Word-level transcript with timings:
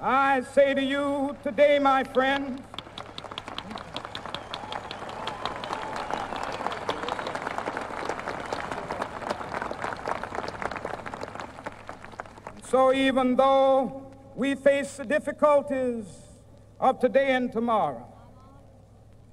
I 0.00 0.42
say 0.42 0.74
to 0.74 0.82
you 0.82 1.36
today, 1.42 1.80
my 1.80 2.04
friends, 2.04 2.60
so 12.70 12.92
even 12.92 13.34
though 13.34 14.12
we 14.36 14.54
face 14.54 14.98
the 14.98 15.04
difficulties 15.04 16.04
of 16.78 17.00
today 17.00 17.32
and 17.32 17.50
tomorrow, 17.50 18.06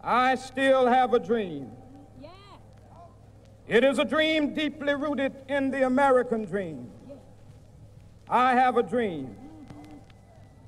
I 0.01 0.33
still 0.33 0.87
have 0.87 1.13
a 1.13 1.19
dream. 1.19 1.69
It 3.67 3.83
is 3.83 3.99
a 3.99 4.05
dream 4.05 4.55
deeply 4.55 4.95
rooted 4.95 5.33
in 5.47 5.69
the 5.69 5.85
American 5.85 6.45
dream. 6.45 6.89
I 8.27 8.55
have 8.55 8.77
a 8.77 8.83
dream 8.83 9.44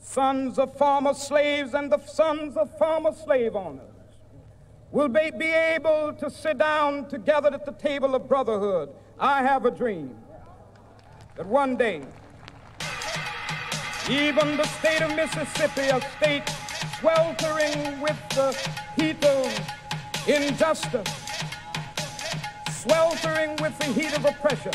sons 0.00 0.58
of 0.58 0.76
former 0.76 1.14
slaves 1.14 1.74
and 1.74 1.92
the 1.92 1.98
sons 2.06 2.56
of 2.56 2.76
former 2.78 3.12
slave 3.12 3.54
owners 3.54 3.82
will 4.90 5.08
be, 5.08 5.30
be 5.30 5.46
able 5.46 6.12
to 6.14 6.30
sit 6.30 6.58
down 6.58 7.06
together 7.08 7.50
at 7.52 7.64
the 7.64 7.72
table 7.72 8.14
of 8.14 8.28
brotherhood. 8.28 8.90
I 9.18 9.42
have 9.42 9.66
a 9.66 9.70
dream 9.70 10.16
that 11.36 11.46
one 11.46 11.76
day, 11.76 12.02
even 14.08 14.56
the 14.56 14.64
state 14.64 15.02
of 15.02 15.14
Mississippi, 15.14 15.82
a 15.82 16.00
state 16.16 16.48
sweltering 16.98 18.00
with 18.00 18.18
the 18.30 18.56
heat 18.96 19.24
of 19.24 19.70
injustice, 20.26 21.08
sweltering 22.70 23.56
with 23.56 23.78
the 23.78 23.86
heat 23.86 24.16
of 24.16 24.24
oppression, 24.24 24.72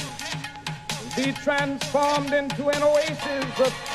be 1.15 1.31
transformed 1.33 2.31
into 2.31 2.69
an 2.69 2.83
oasis 2.83 3.59
of 3.59 3.94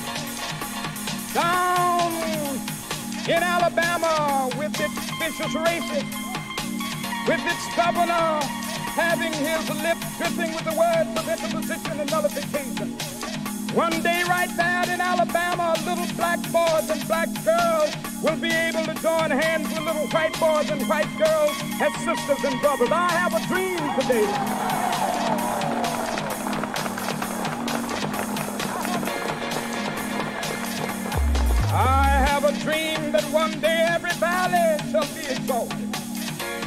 down 1.33 2.11
in 3.27 3.43
Alabama 3.43 4.49
with 4.57 4.73
its 4.79 5.11
vicious 5.19 5.53
racists, 5.53 7.27
with 7.27 7.41
its 7.45 7.75
governor 7.75 8.39
having 8.91 9.31
his 9.31 9.69
lips 9.81 10.05
dripping 10.17 10.53
with 10.53 10.65
the 10.65 10.75
words 10.75 11.09
of 11.15 11.27
interposition 11.27 11.99
and 11.99 12.11
nullification. 12.11 12.91
One 13.75 14.01
day 14.03 14.23
right 14.27 14.51
there 14.57 14.83
in 14.93 14.99
Alabama, 14.99 15.75
little 15.85 16.07
black 16.17 16.41
boys 16.51 16.89
and 16.89 17.07
black 17.07 17.29
girls 17.45 17.95
will 18.21 18.35
be 18.35 18.51
able 18.51 18.83
to 18.83 18.93
join 19.01 19.31
hands 19.31 19.69
with 19.69 19.79
little 19.79 20.07
white 20.09 20.37
boys 20.39 20.69
and 20.69 20.81
white 20.89 21.07
girls 21.17 21.55
as 21.79 21.93
sisters 22.03 22.43
and 22.43 22.59
brothers. 22.59 22.91
I 22.91 23.11
have 23.11 23.33
a 23.33 23.47
dream 23.47 23.79
today. 23.95 25.30
I 31.73 32.03
have 32.27 32.43
a 32.43 32.51
dream 32.59 33.13
that 33.13 33.23
one 33.31 33.57
day 33.61 33.85
every 33.87 34.11
valley 34.19 34.77
shall 34.91 35.07
be 35.15 35.25
exalted. 35.31 35.87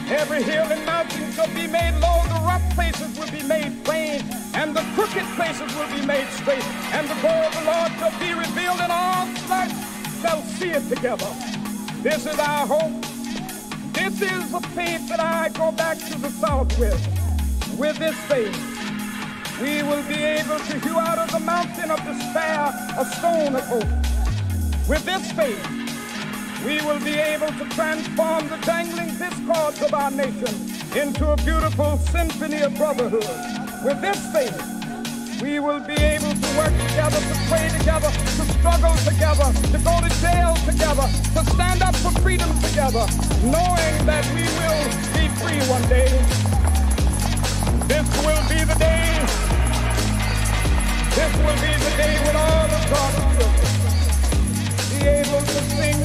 Every 0.09 0.43
hill 0.43 0.65
and 0.65 0.85
mountain 0.87 1.31
shall 1.33 1.49
be 1.49 1.67
made 1.67 2.01
low, 2.01 2.25
the 2.25 2.41
rough 2.41 2.65
places 2.75 3.19
will 3.19 3.31
be 3.31 3.43
made 3.43 3.85
plain, 3.85 4.23
and 4.55 4.75
the 4.75 4.81
crooked 4.95 5.25
places 5.37 5.69
will 5.77 5.89
be 5.93 6.07
made 6.07 6.27
straight, 6.41 6.65
and 6.97 7.07
the 7.07 7.21
glory 7.21 7.45
of 7.45 7.53
the 7.53 7.65
Lord 7.65 7.93
shall 8.01 8.19
be 8.19 8.33
revealed, 8.33 8.81
and 8.81 8.91
all 8.91 9.27
flesh 9.45 9.73
shall 10.23 10.41
see 10.57 10.71
it 10.71 10.89
together. 10.89 11.29
This 12.01 12.25
is 12.25 12.39
our 12.39 12.67
hope. 12.67 13.03
This 13.93 14.23
is 14.23 14.53
the 14.53 14.61
faith 14.73 15.07
that 15.09 15.21
I 15.21 15.51
go 15.51 15.71
back 15.73 15.99
to 15.99 16.19
the 16.19 16.31
South 16.31 16.79
with. 16.79 17.01
With 17.79 17.99
this 17.99 18.17
faith, 18.25 18.57
we 19.61 19.83
will 19.83 20.03
be 20.09 20.23
able 20.23 20.59
to 20.59 20.79
hew 20.81 20.99
out 20.99 21.19
of 21.19 21.31
the 21.31 21.41
mountain 21.41 21.91
of 21.91 21.99
despair 22.05 22.73
a 22.97 23.05
stone 23.05 23.55
of 23.55 23.67
hope. 23.67 24.14
With 24.87 25.03
this 25.07 25.33
faith, 25.33 25.65
we 26.63 26.77
will 26.85 27.01
be 27.01 27.17
able 27.17 27.47
to 27.47 27.65
transform 27.71 28.49
the 28.51 28.59
jangling 28.59 29.17
discords 29.17 29.81
of 29.81 29.95
our 29.95 30.11
nation 30.11 30.55
into 30.95 31.33
a 31.33 31.37
beautiful 31.39 31.97
symphony 32.13 32.61
of 32.61 32.75
brotherhood. 32.77 33.25
With 33.83 34.03
this 34.03 34.21
faith, 34.31 34.61
we 35.41 35.59
will 35.59 35.81
be 35.81 35.95
able 35.95 36.35
to 36.37 36.49
work 36.61 36.77
together, 36.89 37.17
to 37.17 37.37
pray 37.49 37.73
together, 37.79 38.11
to 38.13 38.45
struggle 38.61 38.95
together, 39.09 39.49
to 39.73 39.79
go 39.81 39.95
to 40.05 40.11
jail 40.21 40.55
together, 40.69 41.09
to 41.33 41.41
stand 41.57 41.81
up 41.81 41.97
for 41.97 42.13
freedom 42.21 42.53
together, 42.61 43.09
knowing 43.41 43.95
that 44.05 44.25
we 44.37 44.45
will 44.61 44.85
be 45.17 45.33
free 45.41 45.65
one 45.65 45.89
day. 45.89 46.13
This 47.89 48.05
will 48.21 48.45
be 48.53 48.61
the 48.69 48.77
day. 48.77 49.17
This 51.17 51.33
will 51.41 51.57
be 51.57 51.73
the 51.73 51.93
day 51.97 52.21
when 52.27 52.37
all 52.37 52.69
of 52.69 52.91
God's 52.91 53.35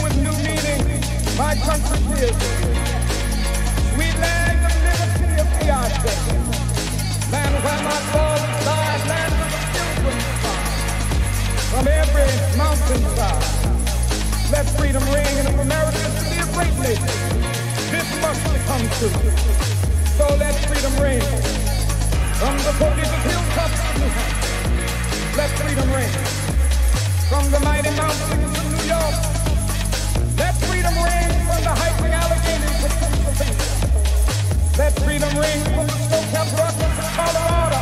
with 0.09 0.23
new 0.23 0.35
meaning. 0.43 0.81
My 1.37 1.55
country 1.55 1.99
is 2.25 2.35
sweet 3.93 4.15
land 4.19 4.59
of 4.65 4.73
liberty 4.85 5.39
of 5.39 5.47
Piazza, 5.59 6.13
land 7.31 7.55
where 7.63 7.81
my 7.83 7.99
fathers 8.11 8.65
died, 8.65 9.01
land 9.07 9.33
of 9.33 9.49
the 9.53 9.61
children 9.73 10.17
from 11.69 11.87
every 11.87 12.29
mountainside. 12.57 13.45
Let 14.51 14.65
freedom 14.77 15.03
ring, 15.13 15.33
and 15.39 15.47
if 15.47 15.59
America 15.59 16.05
to 16.17 16.23
be 16.29 16.37
a 16.41 16.47
great 16.53 16.75
nation, 16.81 17.41
this 17.93 18.07
must 18.21 18.43
come 18.67 18.85
true. 18.97 19.13
So 20.17 20.25
let 20.35 20.55
freedom 20.67 20.93
ring 20.99 21.21
from 22.39 22.57
the 22.57 22.73
bodies 22.79 23.07
of 23.07 23.21
hilltops 23.29 23.79
of 23.79 23.93
New 23.99 24.09
Hampshire. 24.17 25.37
Let 25.37 25.49
freedom 25.61 25.87
ring 25.93 26.13
from 27.29 27.51
the 27.51 27.59
mighty 27.59 27.91
mountains 27.95 28.57
of 28.57 28.65
New 28.71 28.87
York. 28.87 29.38
Let 31.59 31.67
freedom 31.67 31.67
ring 31.67 31.67
from 31.67 31.67
the 31.67 31.75
hiking 31.75 32.13
Alleghenies 32.15 32.83
of 32.85 32.93
Pennsylvania. 32.99 33.67
Let 34.79 34.93
freedom 35.03 35.33
ring 35.35 35.61
from 35.75 35.85
the 35.87 35.97
snow-capped 36.07 36.53
Rockies 36.55 36.97
of 36.99 37.09
Colorado. 37.19 37.81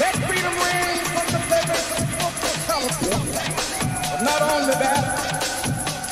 Let 0.00 0.14
freedom 0.24 0.54
ring 0.56 0.96
from 1.12 1.26
the 1.36 1.40
deserts 1.52 2.00
of 2.24 2.32
California. 2.64 3.44
But 4.10 4.20
not 4.24 4.40
only 4.40 4.72
that, 4.72 5.04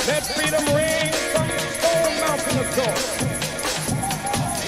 let 0.04 0.22
freedom 0.36 0.64
ring 0.76 1.12
from 1.32 1.48
the 1.48 1.58
Stone 1.80 2.14
Mountain 2.20 2.56
of 2.60 2.68
Georgia. 2.76 3.24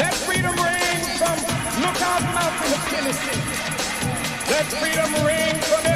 Let 0.00 0.14
freedom 0.24 0.56
ring 0.56 1.00
from 1.20 1.36
Lookout 1.84 2.24
Mountain 2.32 2.72
of 2.72 2.82
Tennessee. 2.88 3.42
Let 4.48 4.64
freedom 4.80 5.12
ring 5.28 5.60
from 5.68 5.89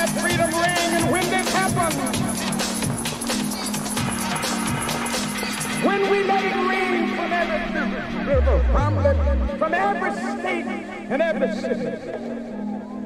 Let 0.00 0.08
freedom 0.22 0.48
ring, 0.48 0.92
and 0.96 1.10
when 1.12 1.28
this 1.28 1.52
happens, 1.52 1.94
when 5.84 6.10
we 6.10 6.24
let 6.24 6.42
it 6.42 6.56
ring 6.56 7.14
from 7.16 7.30
every 7.30 8.34
river, 8.34 8.58
hamlet, 8.72 9.58
from 9.58 9.74
every 9.74 10.12
state 10.40 10.64
and 11.10 11.20
every 11.20 11.52
city, 11.52 11.84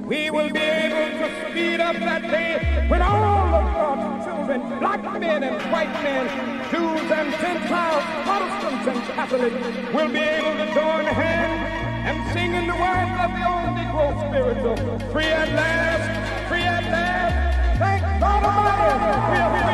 we 0.06 0.30
will 0.30 0.50
be 0.50 0.60
able 0.60 1.18
to 1.18 1.50
speed 1.50 1.80
up 1.80 1.96
that 1.96 2.22
day 2.30 2.86
when 2.86 3.02
all 3.02 3.54
of 3.54 3.74
God's 3.74 4.24
children, 4.26 4.60
black 4.78 5.02
men 5.18 5.42
and 5.42 5.72
white 5.72 5.92
men, 6.04 6.28
Jews 6.70 7.10
and 7.10 7.32
Gentiles, 7.42 8.04
Protestants 8.22 8.86
and 8.86 9.02
Catholics, 9.16 9.92
will 9.92 10.10
be 10.12 10.20
able 10.20 10.52
to 10.64 10.66
join 10.72 11.06
hands 11.06 11.74
and 12.06 12.32
singing 12.32 12.68
the 12.68 12.76
words 12.78 13.18
of 13.18 13.32
the 13.34 13.42
old 13.50 13.74
Negro 13.74 14.14
spiritual. 14.28 14.76
Free 15.10 15.24
at 15.24 15.48
last, 15.54 16.33
at 16.52 16.84
last. 16.90 17.78
Thank 17.78 18.02
God 18.20 18.44
Almighty. 18.44 19.32
We 19.32 19.38
are 19.38 19.73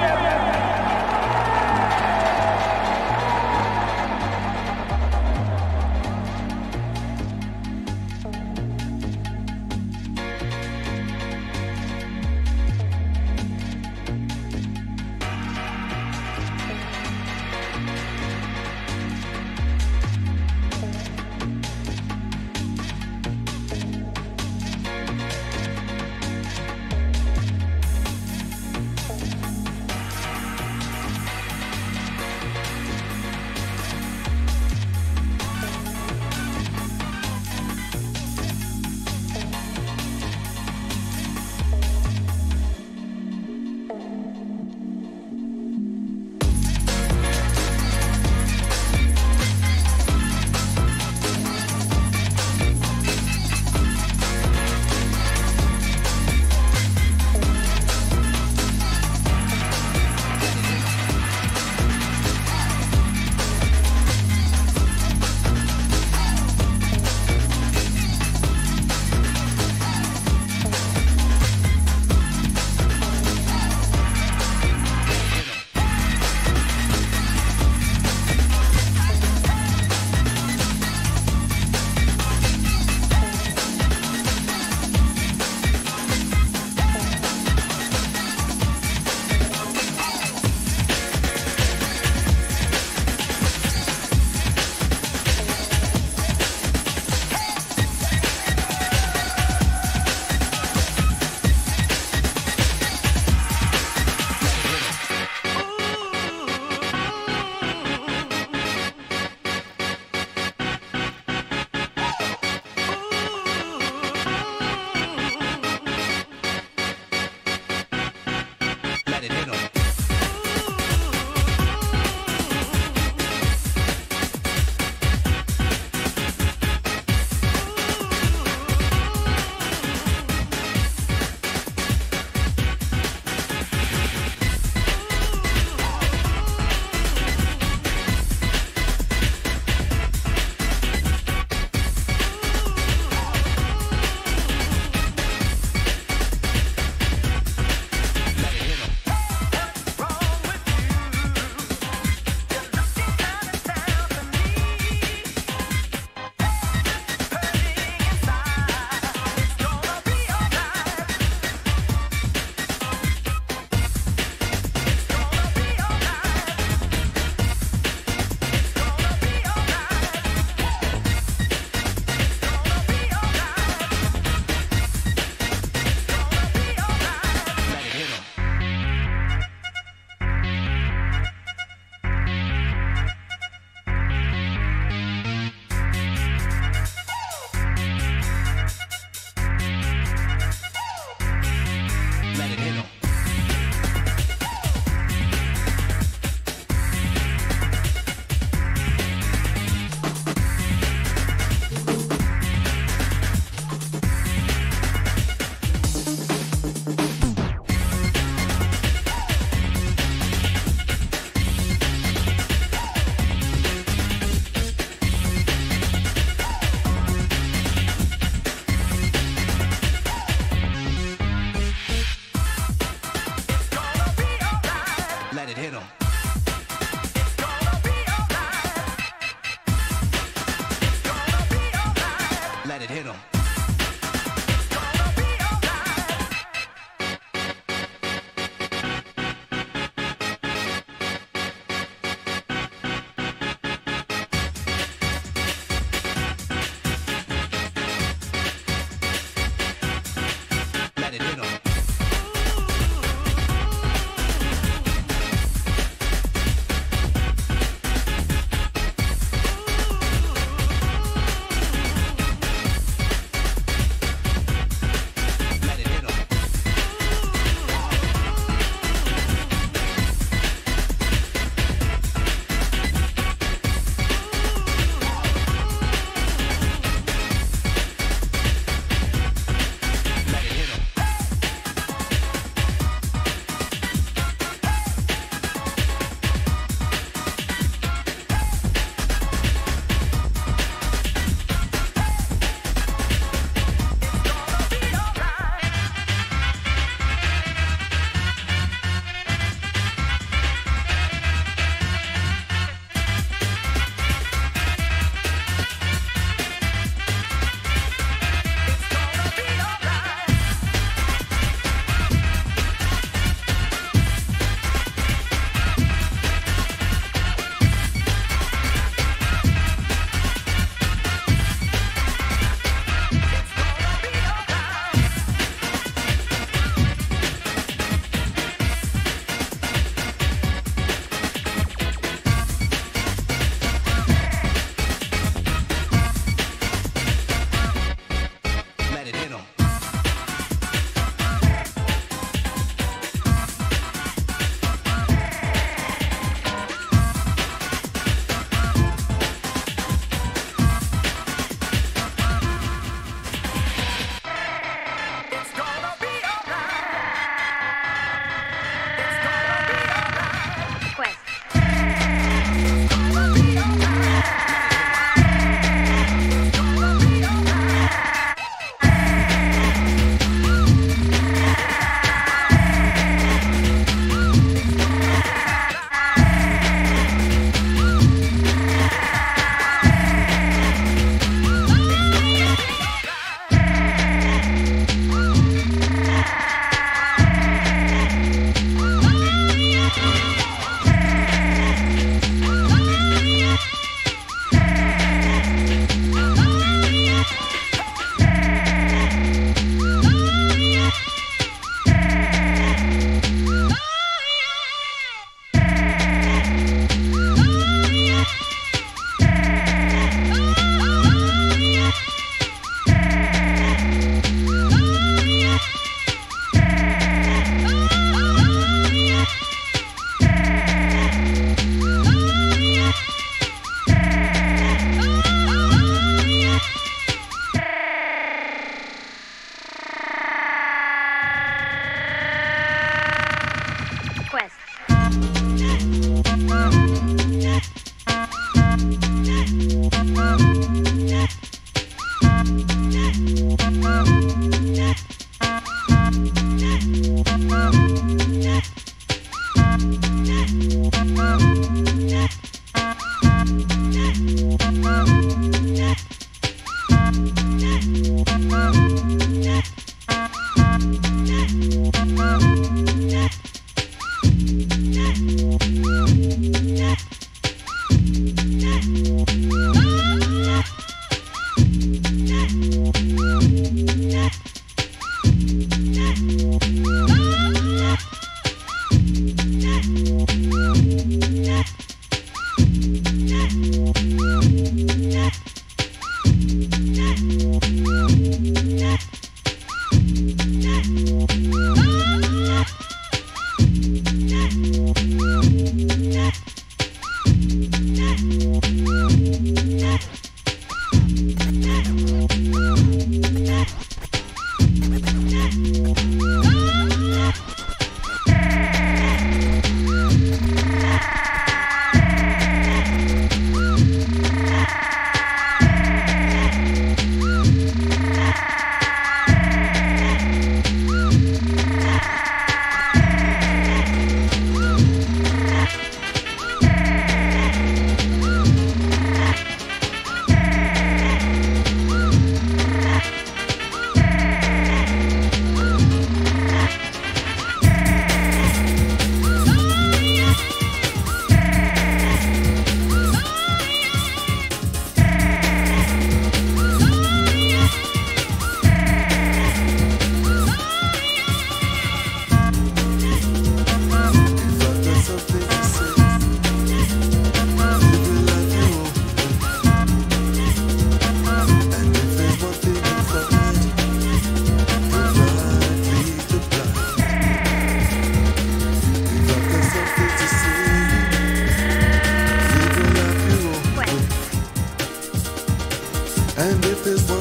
this 576.90 577.08
world. 577.08 577.19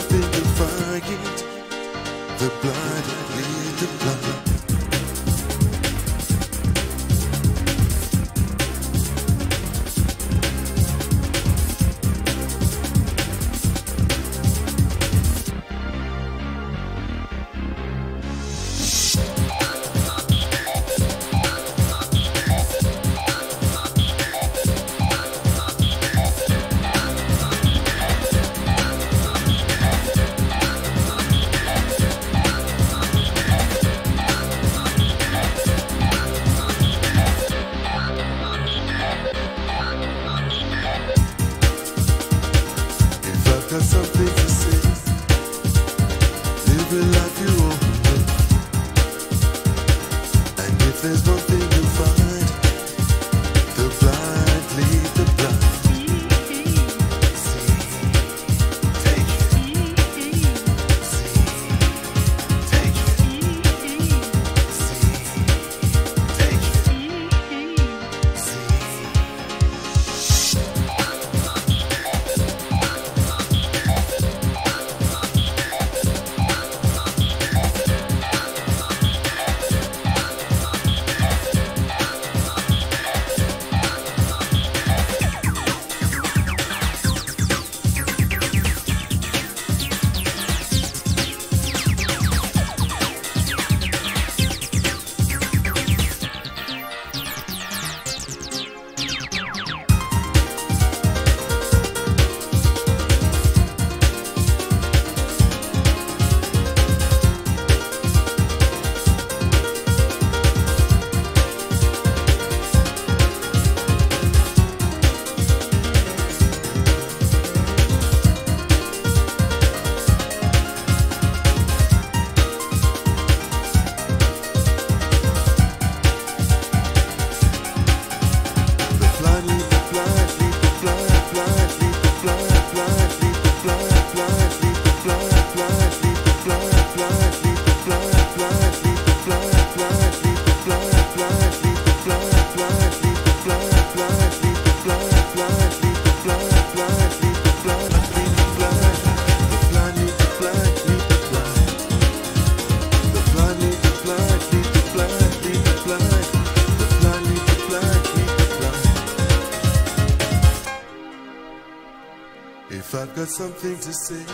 Something 163.28 163.76
to 163.78 163.94
say. 163.94 164.26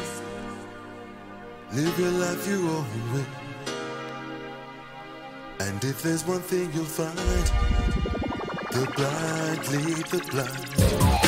Live 1.73 1.99
your 1.99 2.11
life 2.11 2.47
your 2.47 2.59
own 2.59 3.13
way. 3.13 3.25
And 5.61 5.83
if 5.83 6.03
there's 6.03 6.23
one 6.25 6.41
thing 6.41 6.71
you'll 6.73 6.85
find, 6.85 7.17
the 8.71 8.85
blind 8.95 9.67
lead 9.69 10.05
the 10.07 10.19
blind. 10.31 11.24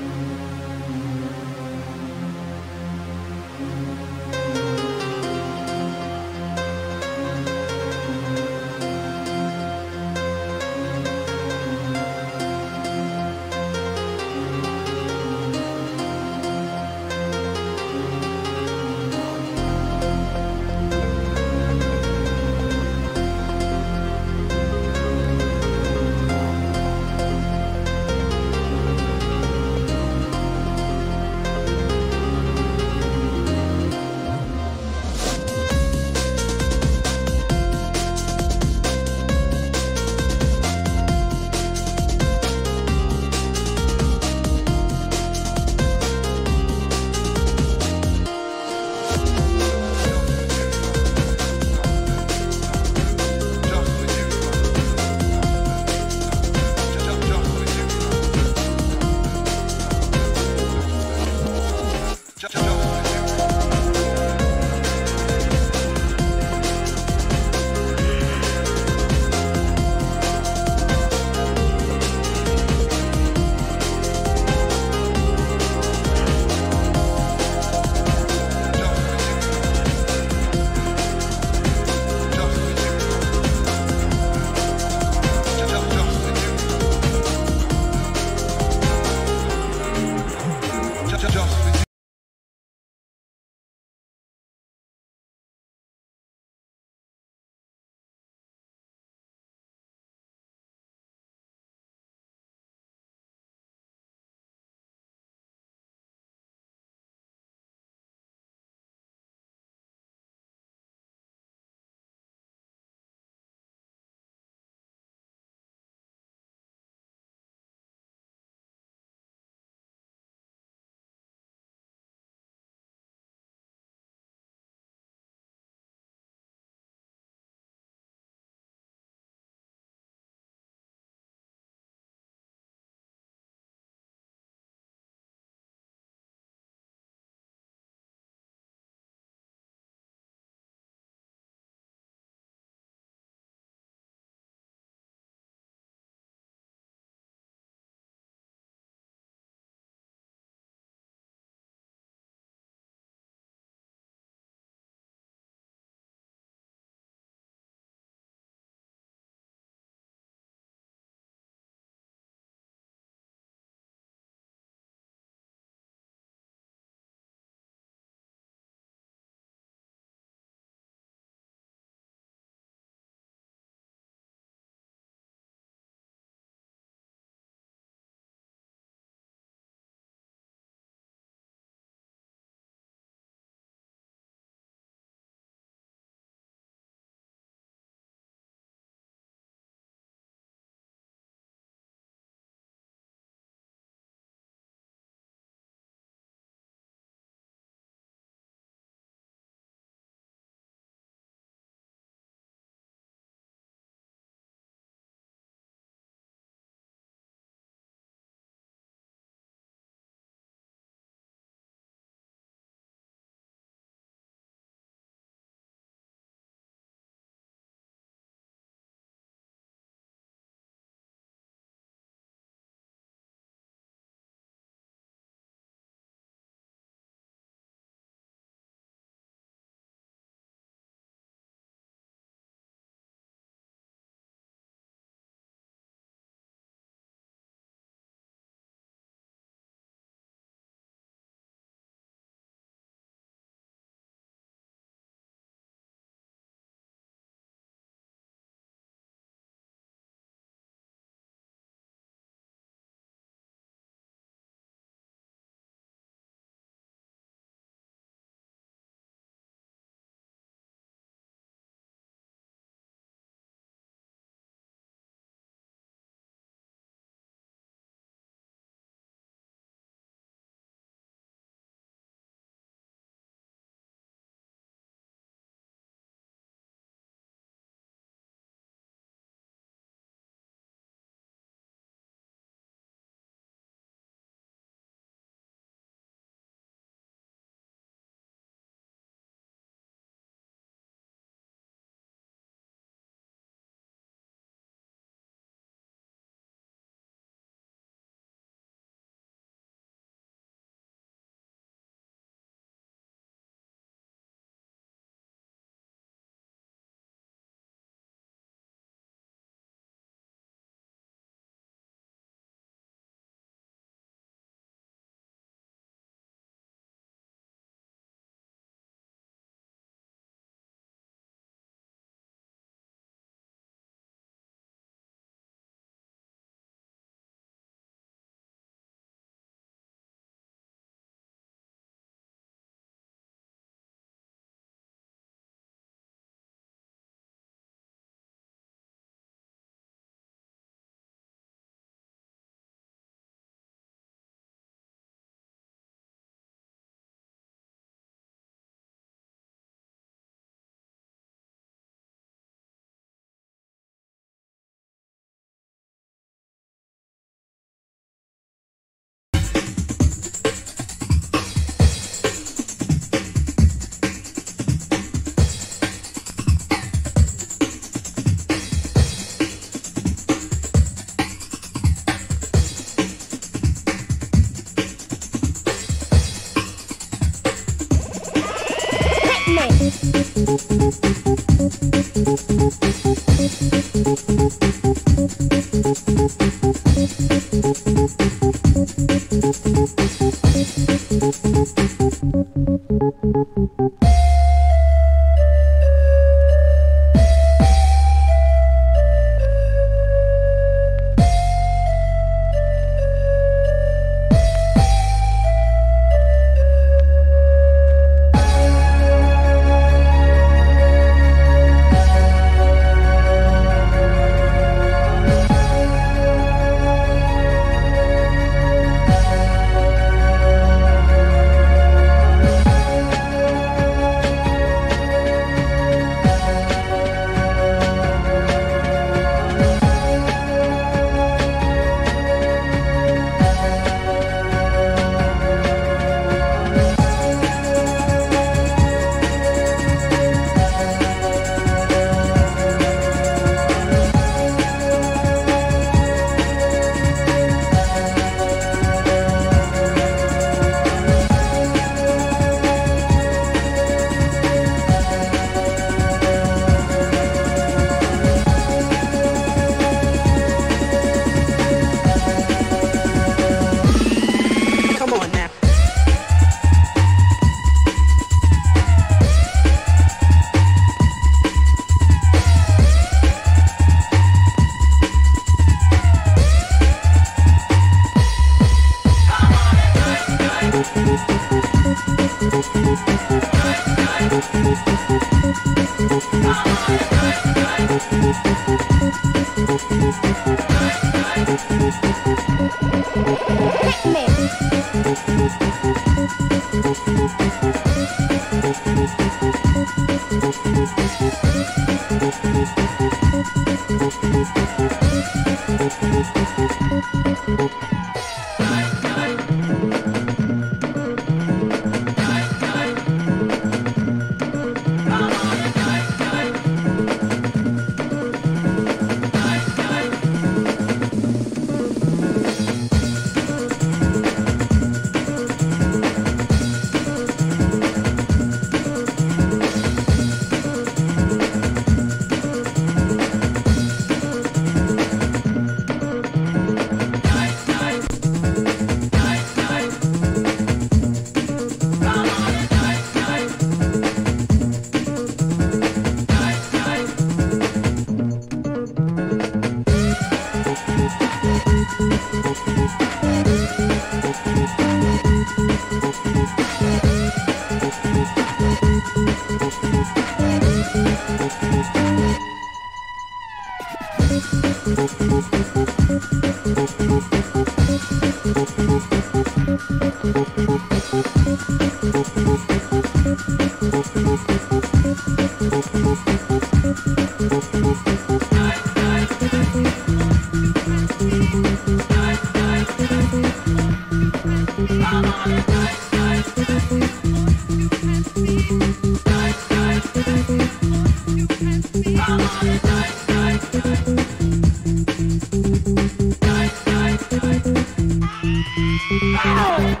Oh! 598.52 600.00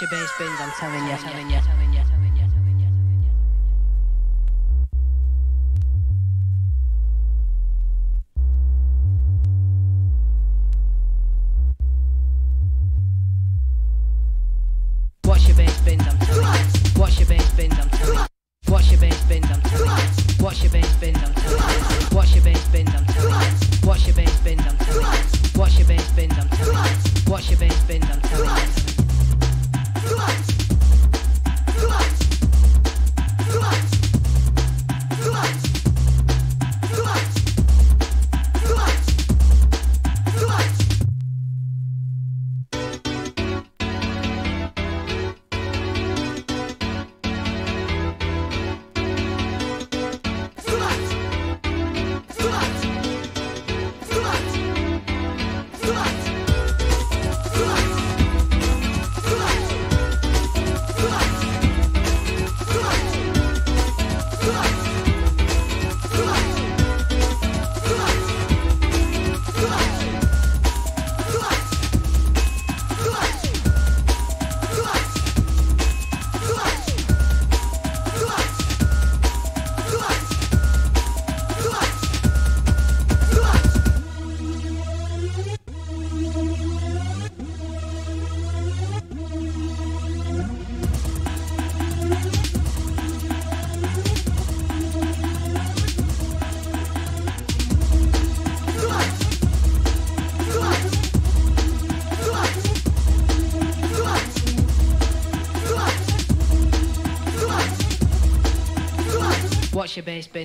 your 0.00 0.08
bass, 0.10 0.32
Benz. 0.38 0.60
I'm 0.60 0.70
telling 0.72 1.06
you, 1.06 1.12
I'm 1.12 1.18
telling 1.18 1.50
you, 1.50 1.56
I'm 1.56 1.62
telling 1.62 1.92
you. 1.92 1.95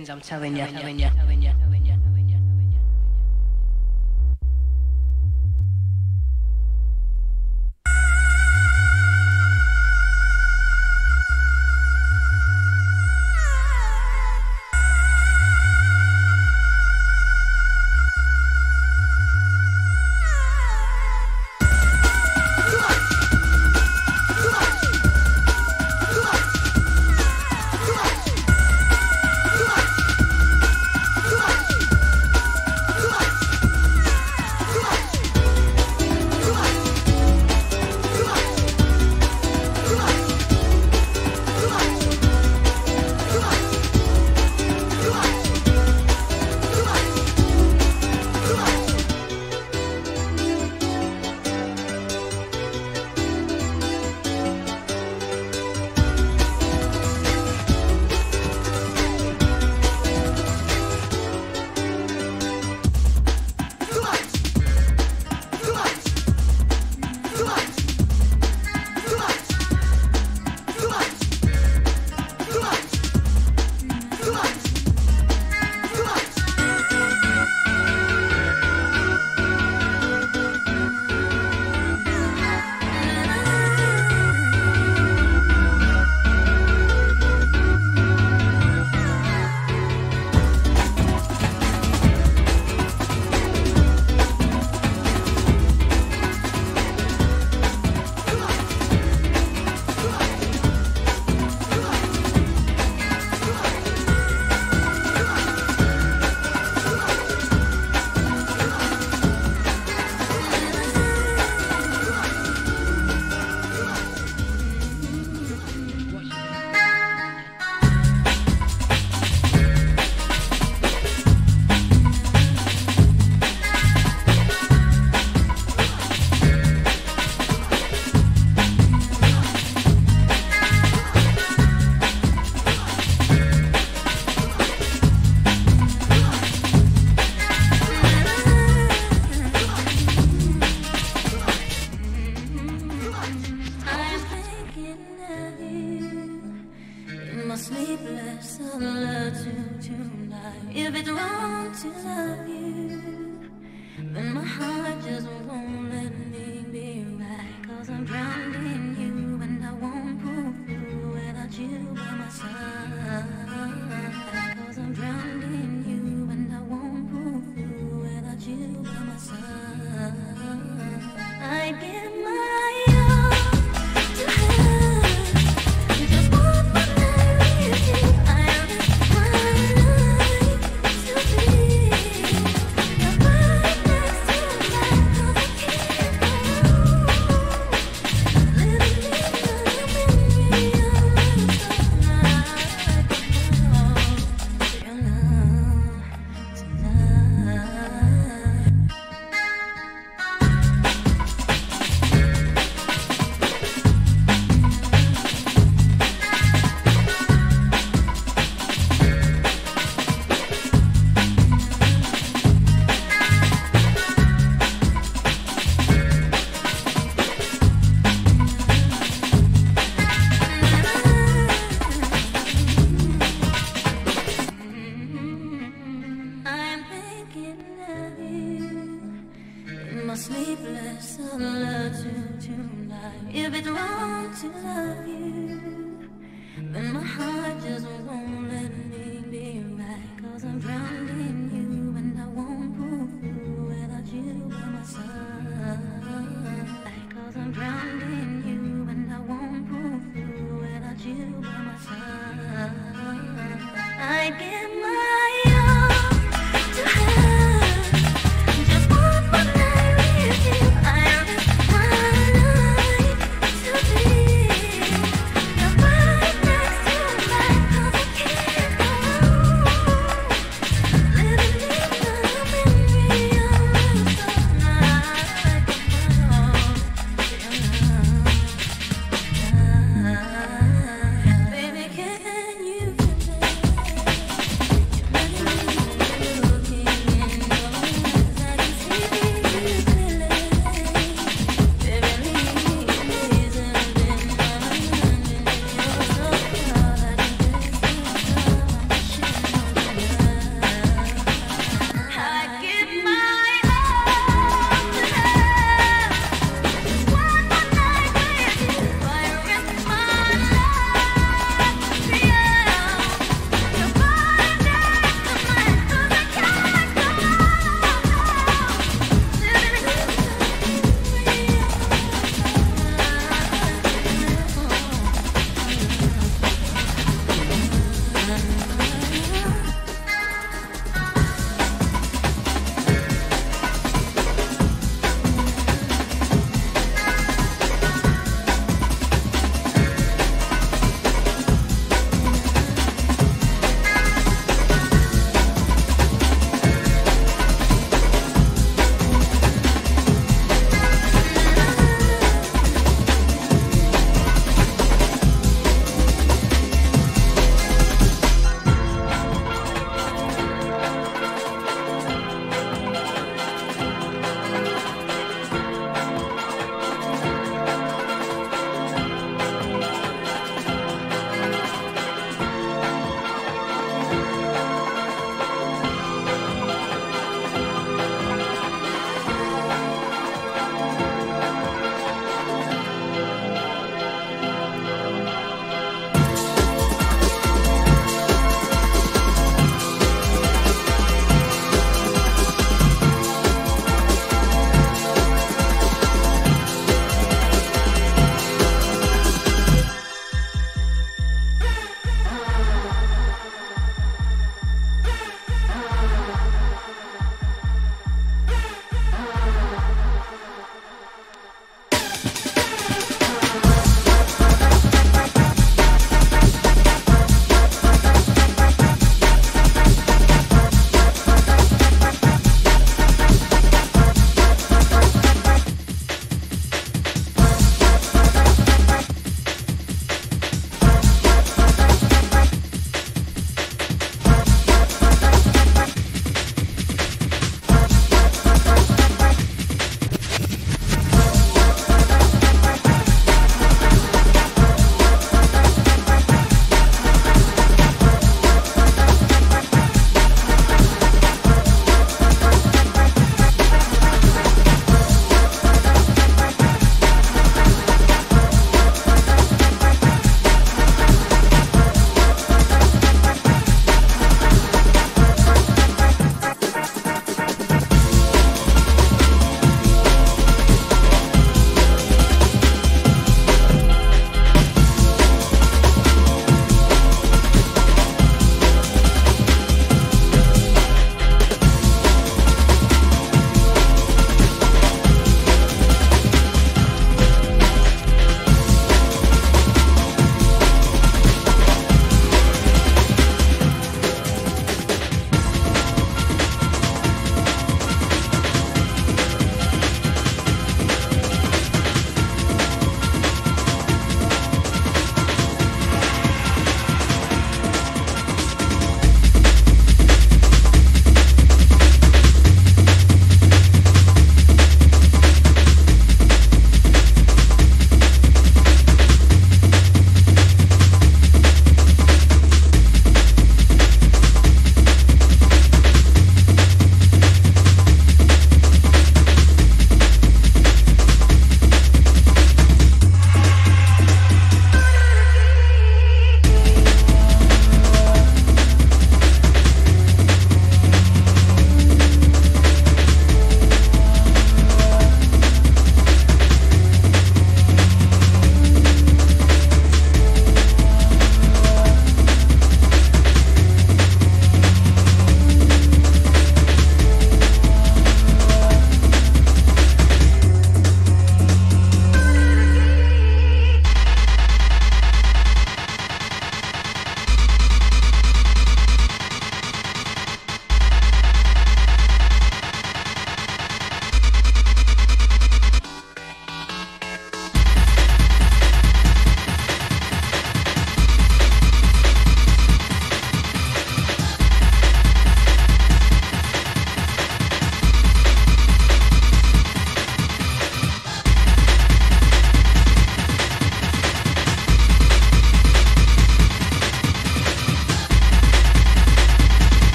twins, 0.00 0.10
I'm 0.10 0.20
telling 0.20 0.56
you. 0.56 0.62
I'm 0.62 0.72
telling 0.72 0.98
you. 0.98 1.10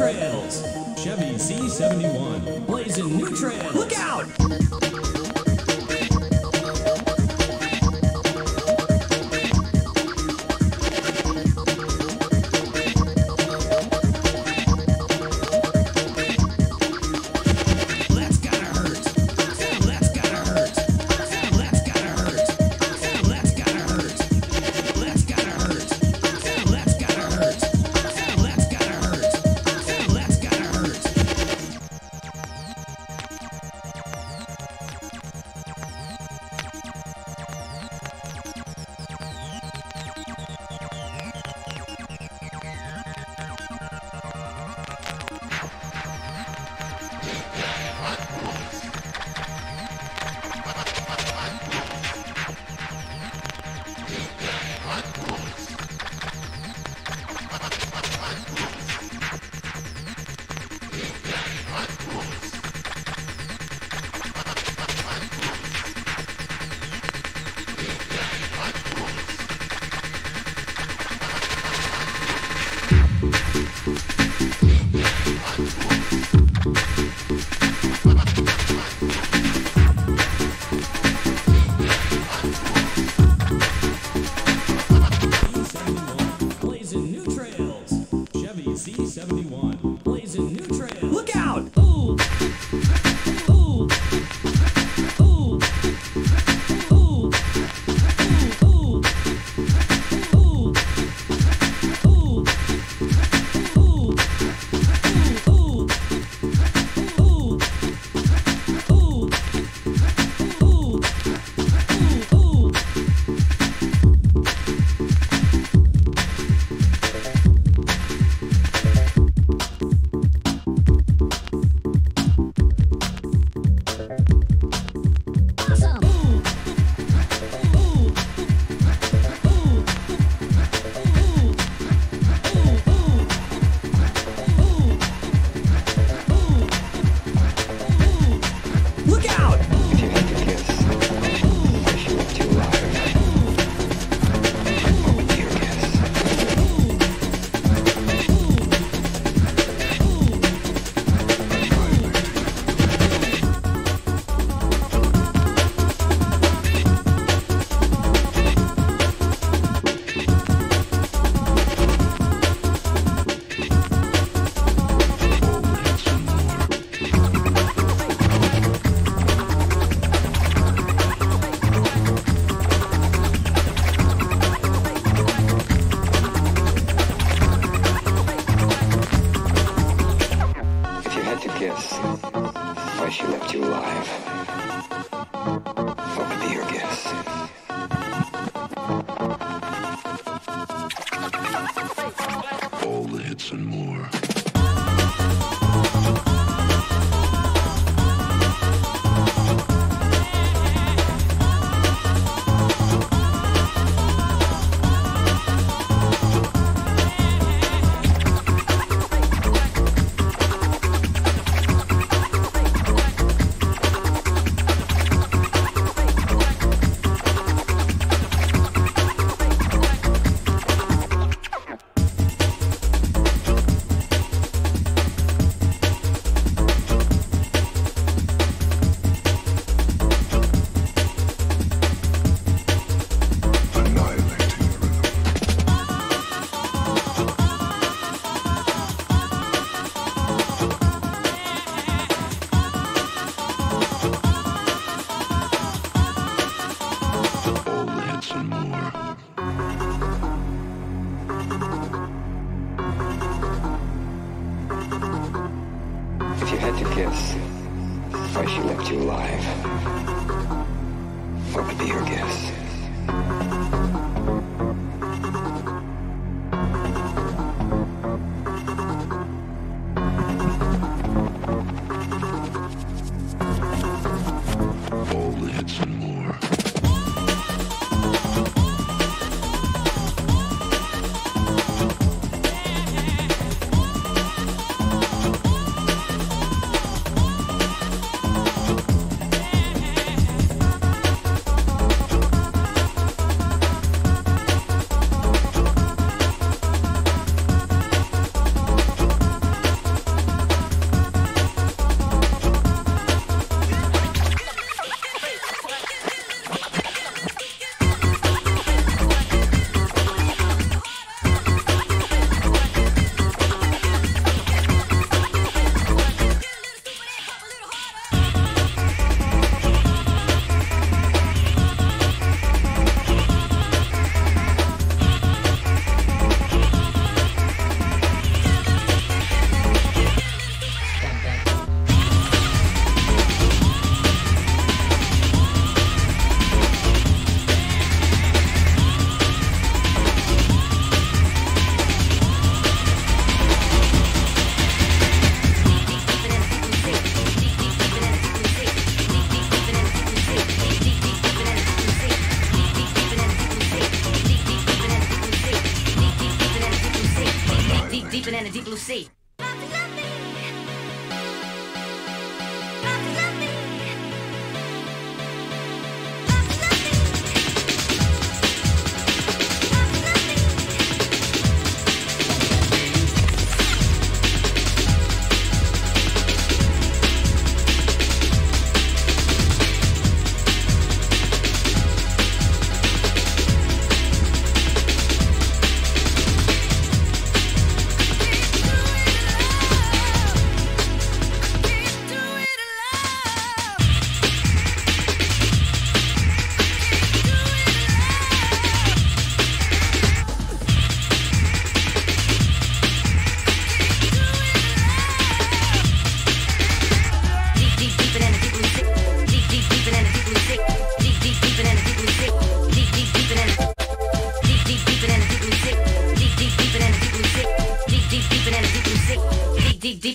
Trails. 0.00 0.64
Chevy 0.96 1.36
C71, 1.36 2.19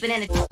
Deep 0.06 0.30
in 0.30 0.45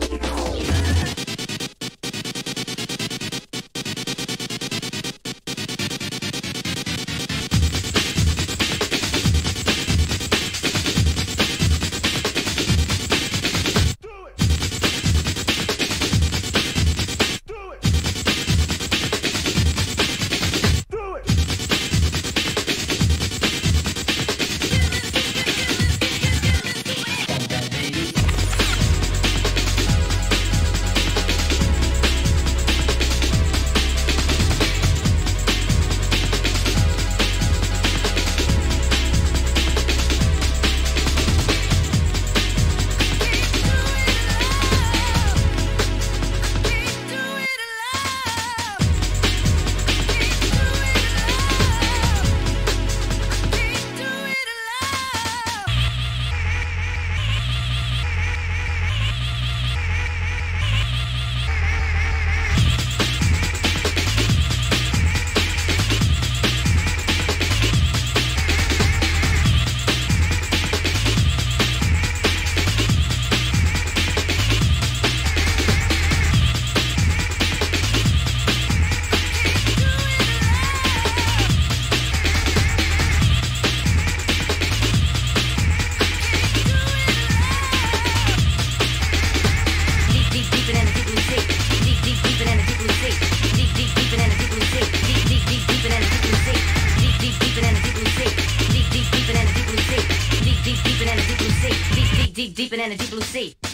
the 102.90 102.96
deep 102.98 103.12
blue 103.12 103.22
sea. 103.22 103.73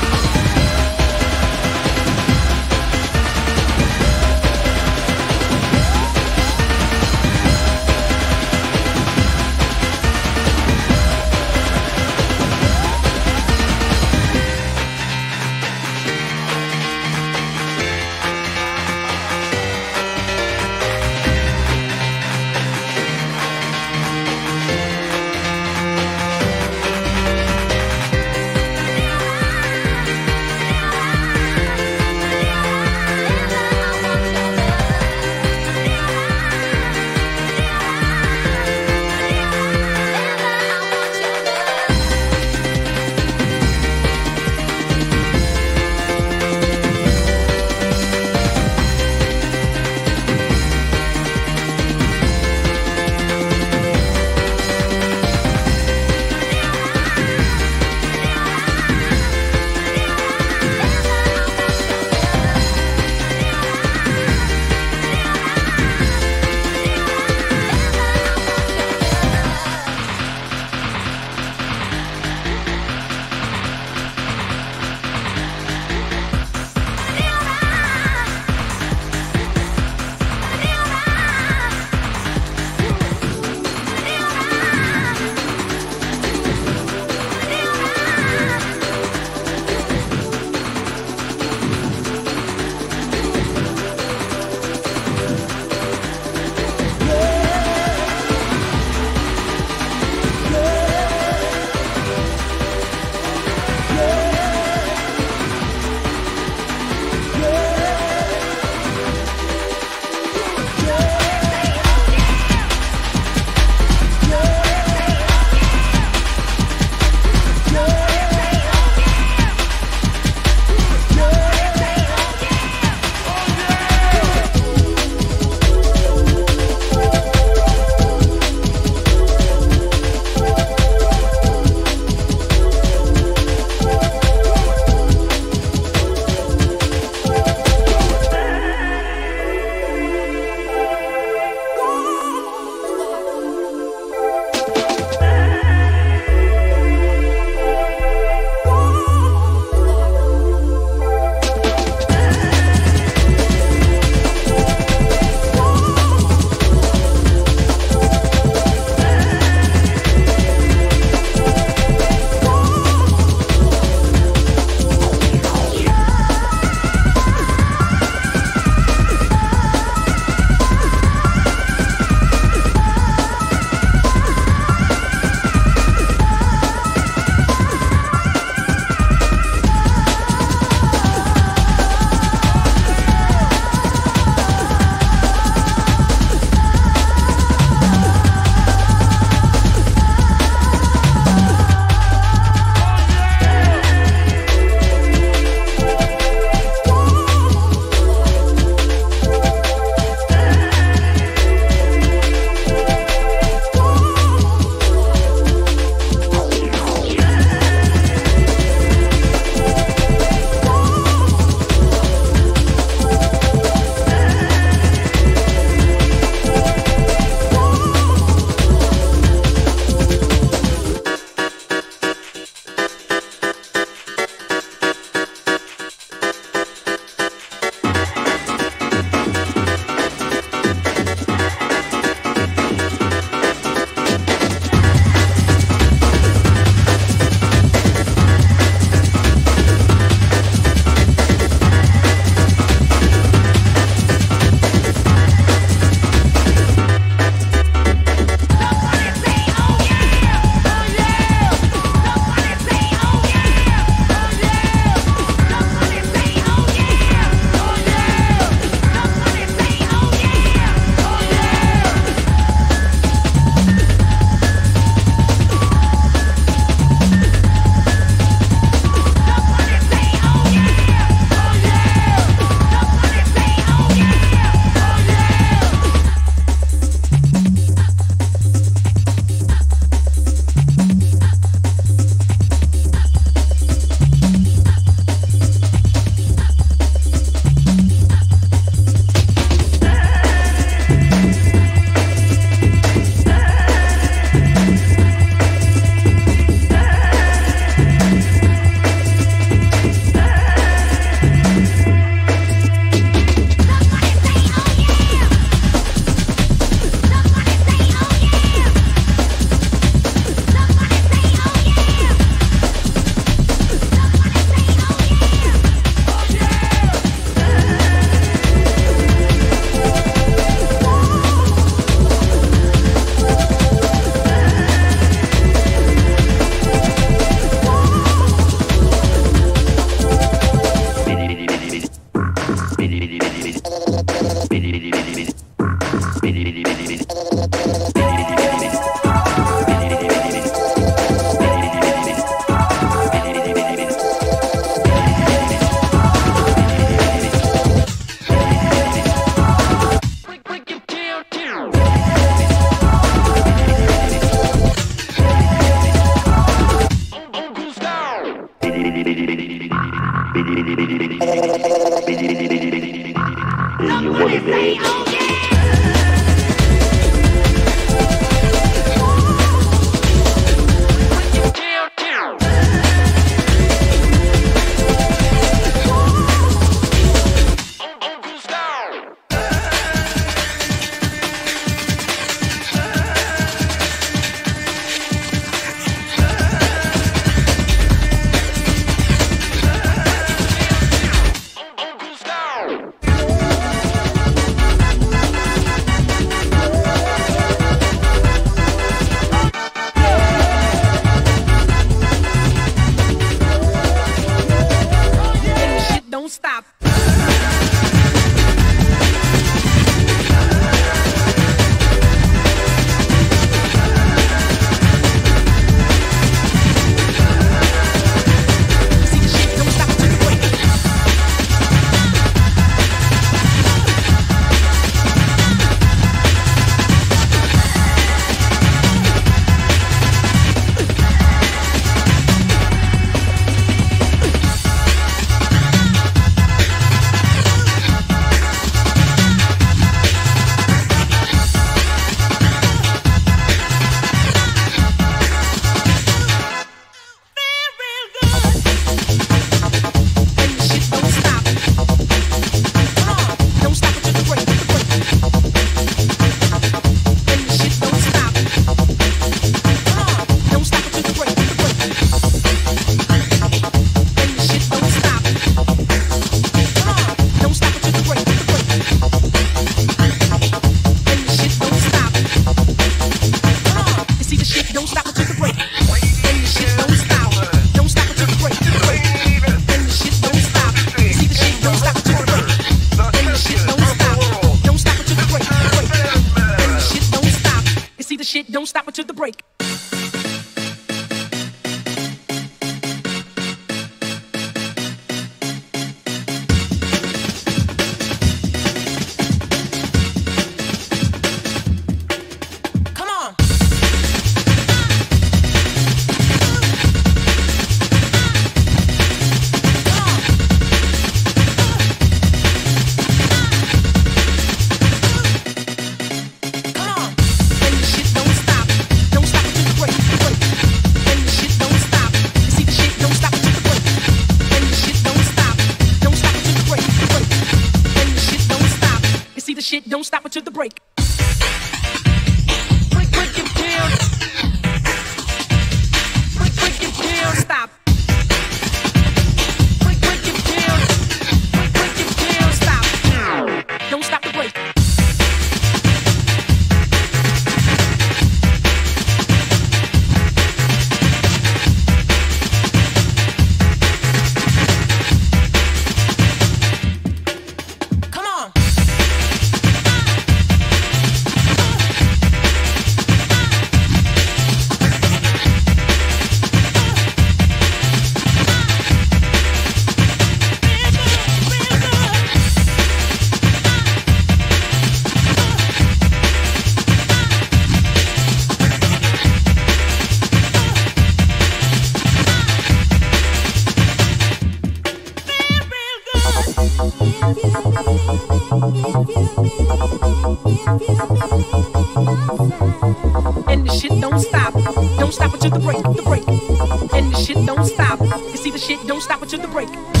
Shit 598.61 598.85
don't 598.85 599.01
stop 599.01 599.21
until 599.21 599.41
the 599.41 599.47
break. 599.47 600.00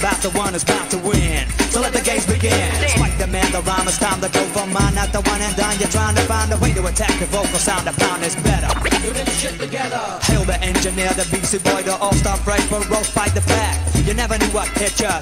About 0.00 0.16
the 0.24 0.30
one 0.30 0.54
who's 0.54 0.64
about 0.64 0.90
to 0.90 0.98
win. 0.98 1.44
So 1.68 1.80
let 1.80 1.92
the 1.92 2.00
games 2.00 2.24
begin. 2.24 2.72
Spike 2.96 3.18
the 3.18 3.26
man, 3.28 3.52
the 3.52 3.60
rhyme, 3.60 3.86
it's 3.86 3.98
time 3.98 4.20
to 4.24 4.30
go 4.32 4.42
for 4.56 4.66
mine. 4.66 4.94
Not 4.96 5.12
the 5.12 5.20
one 5.20 5.40
and 5.40 5.54
done. 5.56 5.76
You're 5.78 5.92
trying 5.92 6.16
to 6.16 6.22
find 6.22 6.50
a 6.52 6.56
way 6.56 6.72
to 6.72 6.82
attack 6.86 7.12
the 7.20 7.26
vocal 7.26 7.60
sound. 7.60 7.86
The 7.86 7.92
pound 7.92 8.24
is 8.24 8.34
better. 8.40 8.72
Do 9.04 9.12
this 9.12 9.28
shit 9.38 9.60
together. 9.60 10.00
Hail 10.24 10.44
the 10.44 10.56
engineer, 10.64 11.12
the 11.12 11.28
BC 11.28 11.62
boy, 11.62 11.82
the 11.82 11.96
all-star 11.96 12.40
rapper, 12.48 12.80
roast 12.88 13.14
by 13.14 13.28
the 13.28 13.42
pack. 13.42 13.76
You 14.06 14.14
never 14.14 14.38
knew 14.38 14.48
what 14.56 14.68
hit 14.80 14.98
ya, 14.98 15.20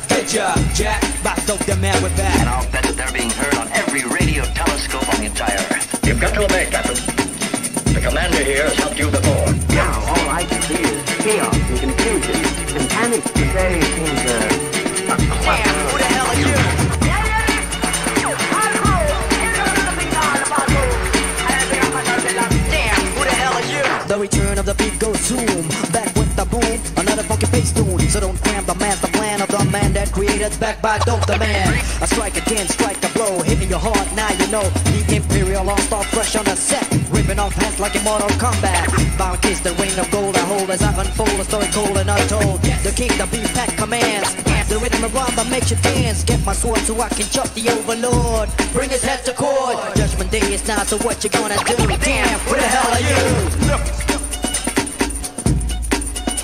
The 24.08 24.18
return 24.18 24.56
of 24.56 24.64
the 24.64 24.72
beat 24.72 24.98
goes 24.98 25.20
zoom. 25.20 25.68
Back 25.92 26.16
with 26.16 26.34
the 26.34 26.46
boom, 26.48 26.80
another 26.96 27.22
funky 27.22 27.44
bass 27.52 27.72
tune. 27.72 28.00
So 28.08 28.20
don't 28.20 28.40
cram 28.40 28.64
the 28.64 28.74
master 28.76 29.08
plan 29.08 29.42
of 29.42 29.48
the 29.48 29.62
man 29.70 29.92
that 29.92 30.10
created 30.12 30.58
back 30.58 30.80
by 30.80 30.96
Dope 31.00 31.26
Demand. 31.26 31.76
I 32.00 32.06
strike 32.06 32.38
again, 32.38 32.66
strike 32.68 33.04
a 33.04 33.12
blow, 33.12 33.42
hitting 33.42 33.68
your 33.68 33.78
heart. 33.78 34.08
Now 34.16 34.32
you 34.32 34.48
know 34.50 34.64
the 34.64 35.16
Imperial 35.16 35.68
all 35.68 35.76
star 35.84 36.04
fresh 36.04 36.36
on 36.36 36.46
the 36.46 36.56
set. 36.56 36.88
Ripping 37.10 37.38
off 37.38 37.52
hands 37.52 37.78
like 37.80 37.96
in 37.96 38.02
Mortal 38.02 38.30
Kombat. 38.40 38.88
Bound 39.18 39.42
kiss 39.42 39.60
the 39.60 39.74
ring 39.74 39.92
of 39.98 40.10
gold 40.10 40.36
I 40.36 40.40
hold 40.40 40.70
as 40.70 40.82
I 40.82 40.88
unfold 41.04 41.40
a 41.40 41.44
story 41.44 41.68
cold 41.72 41.98
and 41.98 42.08
untold. 42.08 42.62
The 42.62 42.92
king, 42.96 43.12
the 43.18 43.28
beat 43.30 43.48
pack 43.52 43.76
commands. 43.76 44.47
The 44.68 44.78
rhythm 44.78 45.02
of 45.04 45.12
rumba 45.12 45.48
makes 45.50 45.70
you 45.70 45.76
dance. 45.78 46.22
Get 46.24 46.44
my 46.44 46.52
sword 46.52 46.80
so 46.80 47.00
I 47.00 47.08
can 47.08 47.26
chop 47.26 47.48
the 47.54 47.70
overlord. 47.70 48.50
Bring 48.72 48.90
his 48.90 49.02
head 49.02 49.24
to 49.24 49.32
court. 49.32 49.96
Judgment 49.96 50.30
day 50.30 50.40
is 50.52 50.66
now, 50.68 50.82
so 50.84 50.98
what 50.98 51.24
you 51.24 51.30
gonna 51.30 51.56
do? 51.64 51.76
Damn, 52.04 52.38
who 52.40 52.54
the 52.54 52.62
hell 52.62 52.92
are 52.92 53.00
you? 53.00 53.16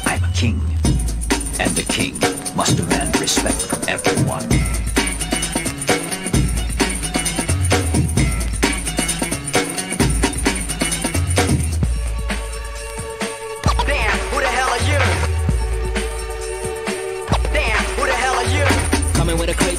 I'm 0.06 0.24
a 0.24 0.32
king, 0.32 0.58
and 1.60 1.70
the 1.76 1.84
king 1.92 2.18
must 2.56 2.78
demand 2.78 3.20
respect 3.20 3.60
from 3.60 3.82
everyone. 3.88 4.48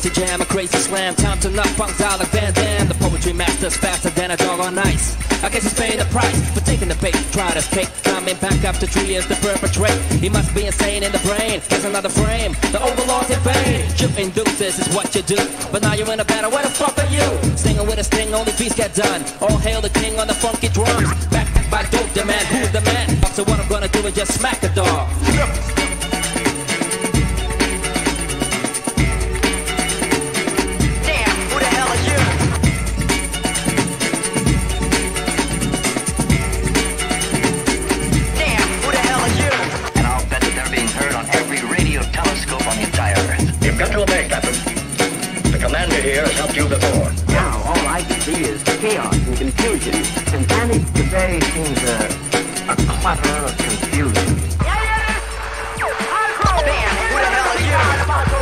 Crazy 0.06 0.22
jam, 0.22 0.40
a 0.40 0.46
crazy 0.46 0.78
slam. 0.78 1.16
Time 1.16 1.40
to 1.40 1.50
knock 1.50 1.66
punks 1.78 2.00
out 2.00 2.20
like 2.20 2.28
Van 2.28 2.54
Damme. 2.54 2.88
The 2.88 2.94
poetry 2.94 3.34
master's 3.34 3.76
faster 3.76 4.12
than 4.12 4.30
a 4.30 4.38
dog 4.38 4.60
on 4.60 4.78
ice. 4.78 5.18
I 5.42 5.50
guess 5.50 5.64
he's 5.64 5.74
paying 5.74 5.98
the 5.98 6.06
price 6.14 6.38
for 6.54 6.60
taking 6.60 6.90
the 6.90 6.96
bait, 7.02 7.16
try 7.32 7.50
to 7.50 7.58
escape. 7.58 7.90
Coming 8.04 8.38
back 8.38 8.64
up 8.66 8.76
to 8.82 8.86
three 8.86 9.08
years 9.08 9.26
to 9.26 9.36
perpetrate. 9.38 9.98
He 10.22 10.30
must 10.30 10.54
be 10.54 10.68
insane 10.68 11.02
in 11.02 11.12
the 11.12 11.18
brain. 11.26 11.60
Here's 11.70 11.86
another 11.86 12.10
frame. 12.10 12.54
The 12.70 12.86
overlord's 12.86 13.32
in 13.32 13.40
vain. 13.40 13.90
Shooting 13.98 14.30
deuces 14.30 14.78
is 14.78 14.94
what 14.94 15.16
you 15.16 15.24
do. 15.24 15.42
But 15.72 15.82
now 15.82 15.96
you're 15.96 16.14
in 16.14 16.20
a 16.20 16.26
battle. 16.26 16.52
Where 16.52 16.62
the 16.62 16.70
fuck 16.70 16.96
are 17.00 17.10
you? 17.10 17.26
Singing 17.58 17.88
with 17.88 17.98
a 17.98 18.04
sting, 18.04 18.32
only 18.36 18.54
beats 18.60 18.76
get 18.76 18.94
done. 18.94 19.26
All 19.42 19.58
hail 19.58 19.82
the 19.82 19.90
king 19.90 20.20
on 20.20 20.28
the 20.28 20.36
funky 20.36 20.68
drums. 20.68 21.26
Back 21.34 21.50
by 21.72 21.82
dope 21.90 22.14
demand. 22.14 22.46
Who's 22.54 22.72
the 22.72 22.82
man? 22.82 23.10
So 23.34 23.44
what 23.46 23.60
I'm 23.60 23.68
gonna 23.68 23.88
do 23.88 24.06
is 24.06 24.14
just 24.14 24.38
smack 24.40 24.62
a 24.62 24.70
dog. 24.70 25.10
You've 43.76 43.84
got 43.84 43.92
to 43.92 44.04
obey, 44.04 44.30
Captain. 44.30 44.54
The 45.52 45.58
commander 45.62 46.00
here 46.00 46.22
has 46.22 46.32
helped 46.40 46.56
you 46.56 46.66
before. 46.66 47.12
Now 47.28 47.58
all 47.58 47.88
I 47.92 48.04
can 48.08 48.22
see 48.22 48.42
is 48.46 48.64
chaos 48.64 49.14
and 49.14 49.36
confusion 49.36 49.96
and 50.34 50.48
panic. 50.48 50.82
Today 50.94 51.42
seems 51.52 51.84
a, 51.84 52.08
a 52.72 52.76
clutter 52.78 53.36
of 53.36 53.58
confusion. 53.58 54.40
Damn, 54.64 55.20
who 58.24 58.35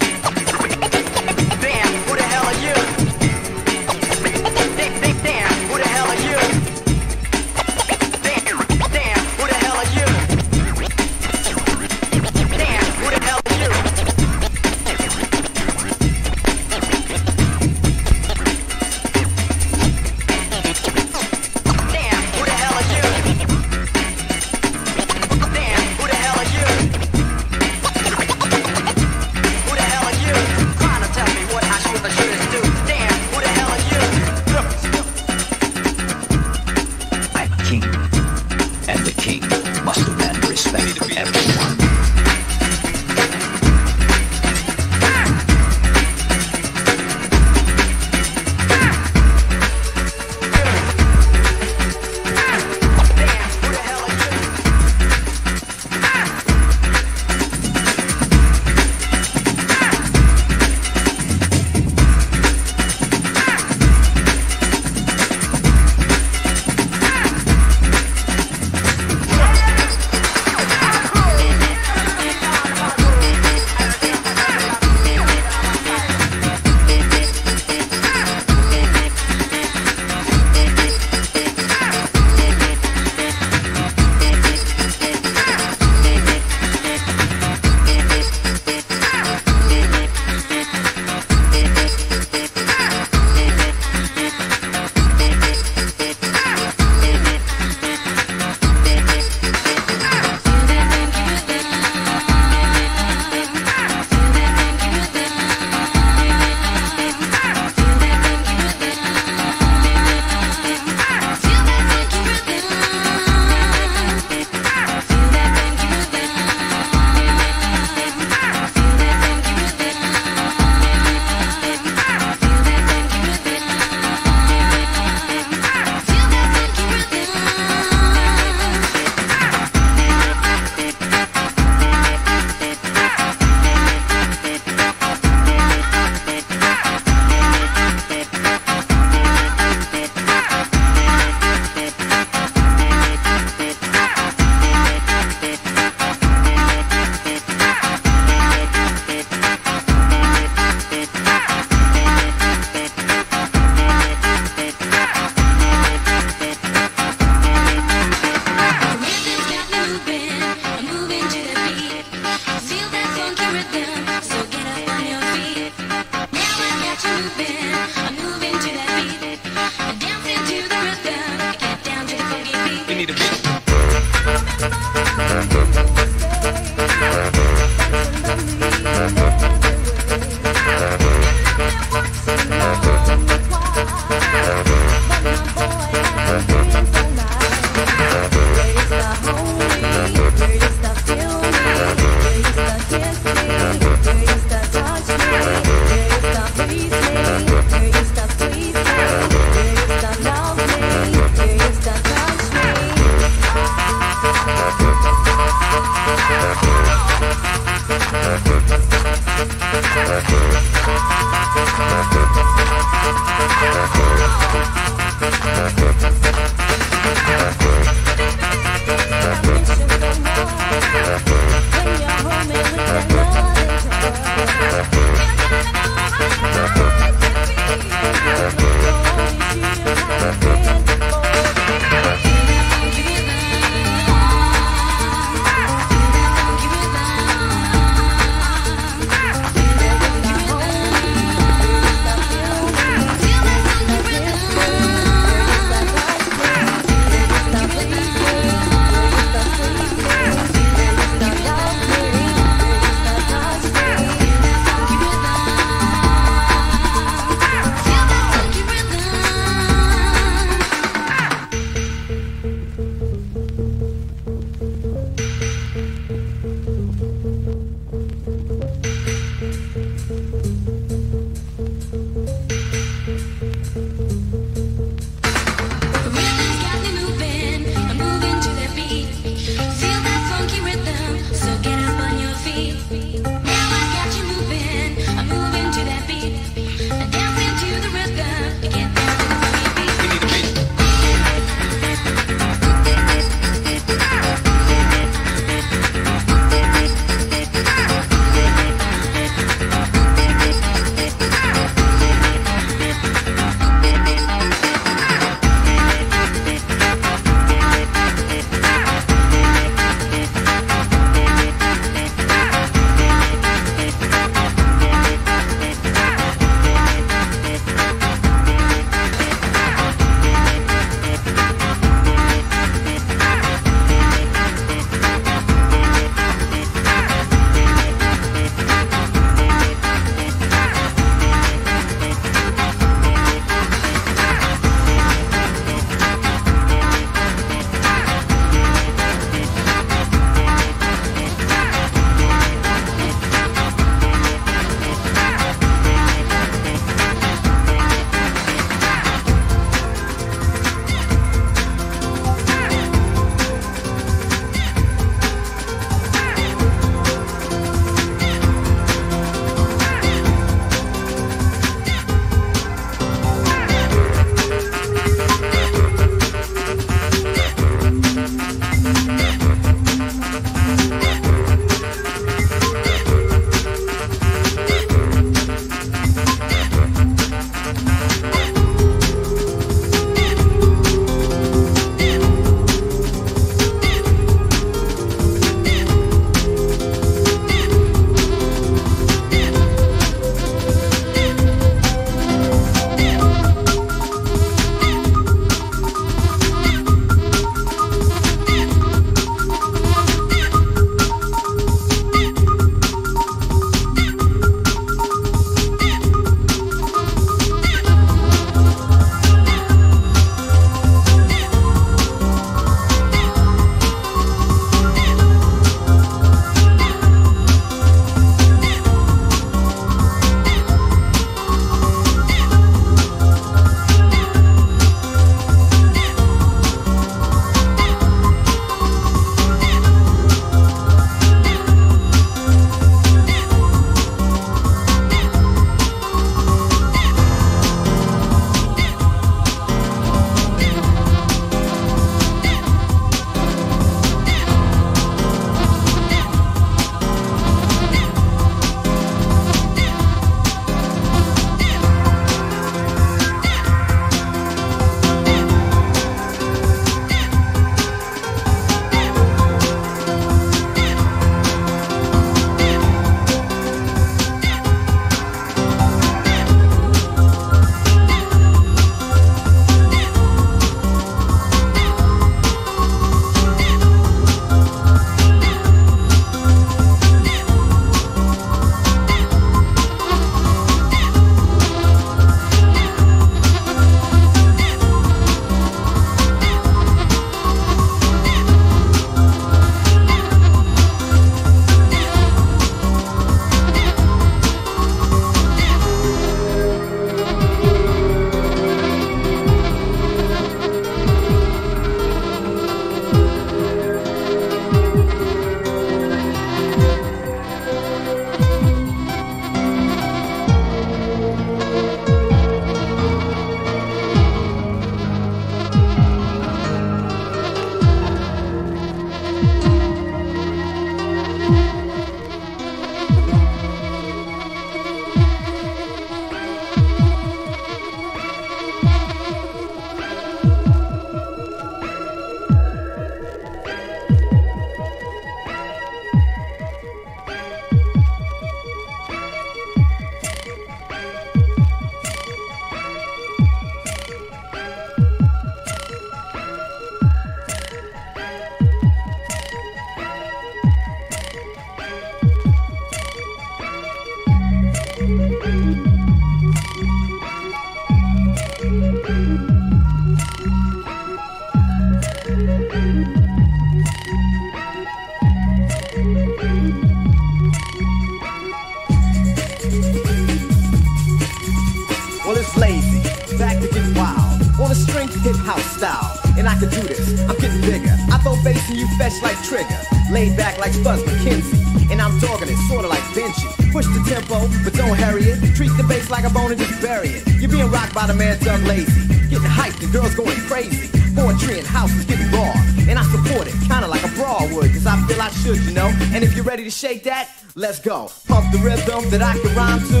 and 578.72 578.80
you 578.80 578.88
fetch 578.96 579.20
like 579.22 579.36
Trigger. 579.44 579.80
Laid 580.10 580.36
back 580.36 580.58
like 580.58 580.72
Spuds 580.72 581.02
MacKenzie, 581.04 581.92
and 581.92 582.00
I'm 582.00 582.18
dogging 582.18 582.48
it, 582.48 582.56
sorta 582.68 582.88
like 582.88 583.04
Benji. 583.12 583.46
Push 583.70 583.86
the 583.86 584.02
tempo, 584.08 584.48
but 584.64 584.72
don't 584.72 584.96
hurry 584.96 585.24
it. 585.24 585.54
Treat 585.54 585.72
the 585.76 585.84
bass 585.84 586.10
like 586.10 586.24
a 586.24 586.30
bone 586.30 586.50
and 586.50 586.60
just 586.60 586.80
bury 586.80 587.08
it. 587.08 587.22
You're 587.40 587.50
being 587.50 587.70
rocked 587.70 587.94
by 587.94 588.06
the 588.06 588.14
man 588.14 588.38
Doug 588.40 588.62
Lazy. 588.62 588.92
Getting 589.28 589.48
hyped 589.48 589.82
and 589.82 589.92
girls 589.92 590.14
going 590.14 590.40
crazy. 590.48 590.88
Poetry 591.14 591.58
and 591.58 591.66
house 591.66 591.92
is 591.92 592.06
getting 592.06 592.30
raw, 592.32 592.52
and 592.88 592.98
I 592.98 593.04
support 593.12 593.46
it, 593.46 593.52
kinda 593.68 593.86
like 593.86 594.02
a 594.04 594.08
brawl 594.16 594.48
would, 594.56 594.72
cause 594.72 594.86
I 594.86 594.96
feel 595.06 595.20
I 595.20 595.28
should, 595.44 595.60
you 595.68 595.72
know. 595.72 595.92
And 596.14 596.24
if 596.24 596.34
you're 596.34 596.44
ready 596.44 596.64
to 596.64 596.70
shake 596.70 597.04
that, 597.04 597.28
let's 597.54 597.78
go. 597.78 598.10
Pump 598.26 598.50
the 598.52 598.58
rhythm 598.58 599.10
that 599.10 599.20
I 599.20 599.36
can 599.36 599.52
rhyme 599.54 599.80
to, 599.92 600.00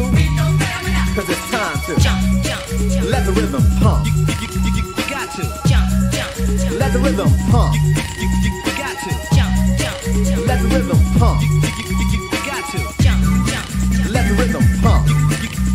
cause 1.14 1.28
it's 1.28 1.50
time 1.52 1.76
to 1.88 2.00
jump, 2.00 2.20
jump, 2.44 2.64
let 3.12 3.26
the 3.26 3.32
rhythm 3.32 3.62
pump. 3.80 4.06
You, 4.06 4.12
you, 4.40 4.48
you, 4.64 4.94
you 4.96 5.10
got 5.10 5.28
to 5.36 5.42
jump, 5.68 5.88
jump, 6.12 6.80
let 6.80 6.92
the 6.94 6.98
rhythm 6.98 7.28
pump. 7.50 7.76
Rhythm 10.72 10.98
pump. 11.18 11.42
You, 11.42 12.28
got 12.48 12.64
to 12.72 12.78
let 14.10 14.24
the 14.28 14.34
rhythm 14.38 14.64
pump. 14.80 15.06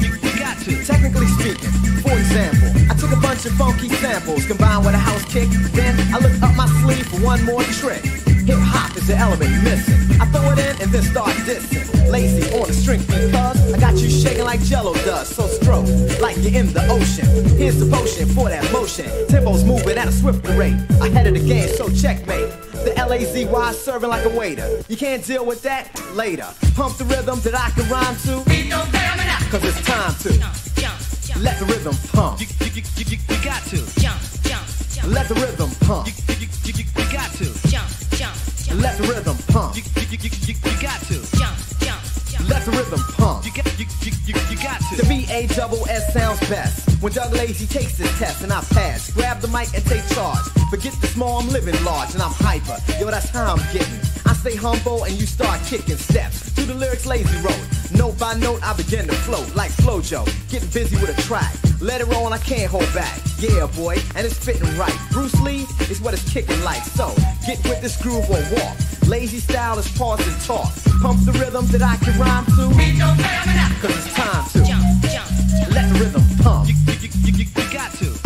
You, 0.01 0.40
got 0.40 0.58
to. 0.66 0.84
Technically 0.85 1.27
speaking, 1.38 1.69
for 2.01 2.17
example, 2.17 2.69
I 2.90 2.95
took 2.95 3.11
a 3.11 3.22
bunch 3.22 3.45
of 3.45 3.53
funky 3.53 3.90
samples 3.90 4.48
combined 4.48 4.85
with 4.85 4.95
a 4.95 4.98
house 4.98 5.24
kick. 5.26 5.50
Then 5.74 5.93
I 6.14 6.17
look 6.17 6.34
up 6.42 6.56
my 6.56 6.67
sleeve 6.82 7.06
for 7.08 7.17
one 7.17 7.43
more 7.45 7.61
trick. 7.64 8.03
Hip 8.48 8.58
hop 8.59 8.98
is 8.98 9.08
the 9.08 9.16
element 9.16 9.51
missing. 9.64 10.00
I 10.19 10.26
throw 10.26 10.51
it 10.53 10.59
in 10.59 10.82
and 10.82 10.92
then 10.92 11.03
start 11.03 11.32
dissing. 11.45 11.85
Lazy 12.09 12.50
on 12.58 12.67
the 12.67 12.74
string 12.74 13.01
because 13.01 13.74
I 13.74 13.80
got 13.80 13.98
you 13.98 14.09
shaking 14.09 14.45
like 14.45 14.61
Jello 14.61 14.93
does. 15.06 15.27
So 15.27 15.45
stroke 15.48 15.85
like 16.19 16.38
you're 16.38 16.56
in 16.56 16.74
the 16.74 16.88
ocean. 16.90 17.27
Here's 17.58 17.77
the 17.77 17.85
potion 17.85 18.27
for 18.30 18.50
that 18.50 18.72
motion. 18.72 19.06
Tempo's 19.27 19.64
moving 19.64 19.98
at 19.98 20.08
a 20.08 20.11
swifter 20.11 20.53
rate. 20.53 20.80
Ahead 21.01 21.27
of 21.27 21.35
the 21.35 21.45
game, 21.45 21.67
so 21.76 21.90
checkmate. 21.90 22.47
L-A-Z-Y 23.17 23.71
serving 23.71 24.09
like 24.09 24.25
a 24.25 24.29
waiter. 24.29 24.83
You 24.87 24.95
can't 24.95 25.25
deal 25.25 25.43
with 25.43 25.63
that 25.63 25.89
later. 26.13 26.45
Pump 26.75 26.97
the 26.97 27.05
rhythm 27.05 27.39
that 27.41 27.55
I 27.55 27.71
can 27.71 27.89
rhyme 27.89 28.15
to. 28.29 28.45
Cause 29.49 29.63
it's 29.63 29.81
time 29.81 30.13
to 30.21 30.29
let 31.41 31.57
the 31.57 31.65
rhythm 31.65 31.95
pump. 32.13 32.41
You, 32.41 32.45
you, 32.61 32.71
you, 32.75 32.83
you, 32.95 33.17
you 33.17 33.43
got 33.43 33.63
to 33.73 33.77
let 35.07 35.27
the 35.27 35.33
rhythm 35.33 35.71
pump. 35.81 36.05
You, 36.07 36.13
you, 36.29 36.45
you, 36.45 36.73
you, 36.77 36.85
you 36.85 37.11
got 37.11 37.31
to 37.41 38.75
let 38.75 38.97
the 38.97 39.07
rhythm 39.09 39.37
pump. 39.47 39.75
You, 39.77 39.83
you, 39.97 40.17
you, 40.21 40.29
you, 40.45 40.53
you 40.53 40.81
got 40.81 41.01
to 41.09 41.17
let 42.45 42.65
the 42.65 42.71
rhythm 42.71 43.01
pump. 43.17 43.45
You, 43.45 43.51
you, 43.77 43.85
you, 44.05 44.11
you, 44.27 44.35
you 44.51 44.57
got 44.61 44.79
to. 44.91 44.95
The 44.95 45.05
V-A 45.09 45.47
double 45.55 45.87
S 45.89 46.13
sounds 46.13 46.39
best. 46.49 47.01
When 47.01 47.13
Doug 47.13 47.33
Lazy 47.33 47.65
takes 47.65 47.97
this 47.97 48.15
test 48.19 48.43
and 48.43 48.53
I 48.53 48.61
pass, 48.61 49.11
grab 49.11 49.41
the 49.41 49.47
mic 49.47 49.73
and 49.73 49.83
take 49.85 50.07
charge. 50.09 50.57
Forget 50.69 50.93
the 50.99 51.07
small, 51.07 51.39
I'm 51.39 51.47
living 51.47 51.81
large 51.85 52.13
and 52.13 52.21
I'm 52.21 52.33
hyper. 52.33 52.75
Yo, 52.99 53.09
that's 53.09 53.29
how 53.29 53.55
I'm 53.55 53.63
getting. 53.71 53.99
I 54.25 54.33
stay 54.33 54.55
humble 54.55 55.05
and 55.05 55.13
you 55.13 55.25
start 55.25 55.61
kicking 55.63 55.95
steps. 55.95 56.53
To 56.55 56.65
the 56.65 56.73
lyrics 56.73 57.05
Lazy 57.05 57.37
road. 57.39 57.63
Note 57.95 58.19
by 58.19 58.33
note, 58.33 58.59
I 58.63 58.75
begin 58.75 59.07
to 59.07 59.15
float 59.15 59.55
like 59.55 59.71
Flojo. 59.71 60.25
Getting 60.51 60.69
busy 60.69 60.97
with 60.97 61.17
a 61.17 61.21
track. 61.21 61.53
Let 61.79 62.01
it 62.01 62.07
roll 62.07 62.25
and 62.25 62.33
I 62.33 62.39
can't 62.39 62.69
hold 62.69 62.91
back. 62.93 63.17
Yeah, 63.39 63.67
boy, 63.77 63.95
and 64.15 64.27
it's 64.27 64.37
fitting 64.37 64.67
right. 64.77 64.93
Bruce 65.11 65.39
Lee 65.39 65.65
is 65.89 66.01
what 66.01 66.13
it's 66.13 66.27
kicking 66.33 66.61
like. 66.63 66.83
So, 66.83 67.15
get 67.45 67.63
with 67.63 67.81
this 67.81 68.01
groove 68.01 68.29
or 68.29 68.43
walk. 68.51 68.75
Lazy 69.07 69.39
style 69.39 69.79
is 69.79 69.87
pause 69.97 70.19
and 70.27 70.41
talk. 70.41 70.73
Pump 71.01 71.23
the 71.23 71.31
rhythm 71.39 71.65
that 71.67 71.81
I 71.81 71.95
can 72.03 72.19
rhyme 72.19 72.45
to. 72.57 72.67
Cause 73.79 73.95
it's 73.95 74.13
time 74.13 74.43
to 74.51 74.67
jump, 74.67 74.83
jump, 75.07 75.29
let 75.71 75.87
the 75.93 75.99
rhythm 75.99 76.23
pump. 76.43 76.67
You, 76.67 76.75
you, 76.91 77.09
you, 77.23 77.45
You, 77.55 77.73
got 77.73 77.93
to 77.93 78.16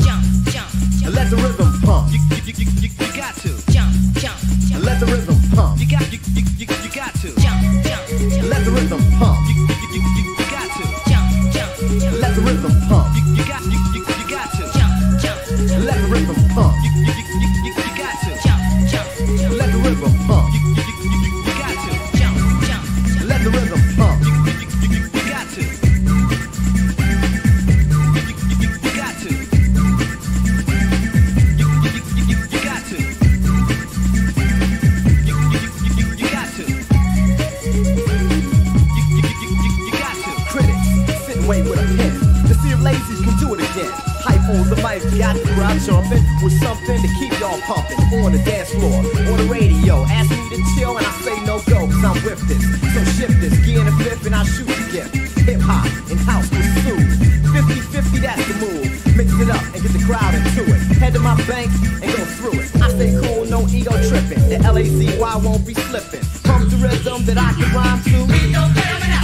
stay 63.02 63.18
cool, 63.22 63.46
no 63.46 63.68
ego 63.70 63.92
tripping. 64.08 64.44
The 64.50 64.62
L-A-Z-Y 64.64 65.36
won't 65.44 65.66
be 65.66 65.74
slipping. 65.74 66.22
Pump 66.44 66.70
the 66.70 66.78
rhythm 66.78 67.26
that 67.26 67.38
I 67.38 67.52
can 67.58 67.74
rhyme 67.74 68.02
to. 68.06 68.28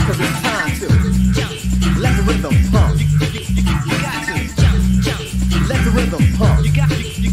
Cause 0.08 0.20
it's 0.20 0.42
time 0.42 0.74
to 0.82 0.88
let 2.02 2.16
the 2.18 2.24
rhythm 2.24 2.56
pump. 2.72 2.98
You 2.98 3.06
got 4.02 4.26
to 4.26 4.34
let 5.70 5.82
the 5.86 5.92
rhythm 5.94 6.24
pump. 6.38 6.66
You 6.66 6.72
got, 6.74 6.90
you, 7.20 7.32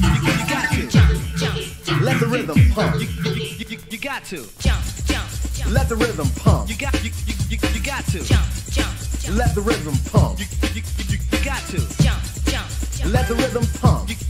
got 0.52 0.68
to 0.72 2.04
let 2.04 2.20
the 2.20 2.26
rhythm 2.26 2.58
pump. 2.74 3.00
You, 3.00 3.08
got 4.04 4.24
to 4.24 4.42
let 5.70 5.88
the 5.88 5.96
rhythm 5.96 6.28
pump. 6.36 6.68
You 6.68 6.76
got, 6.76 7.04
you, 7.04 7.10
got 7.80 8.04
to 8.06 8.18
let 9.32 9.54
the 9.54 9.62
rhythm 9.62 9.96
pump. 10.10 10.40
You, 10.40 10.46
got 11.44 11.62
to 11.68 11.78
jump, 12.02 12.20
jump, 12.44 12.68
jump. 12.96 13.12
let 13.12 13.28
the 13.28 13.34
rhythm 13.34 13.66
pump. 13.80 14.23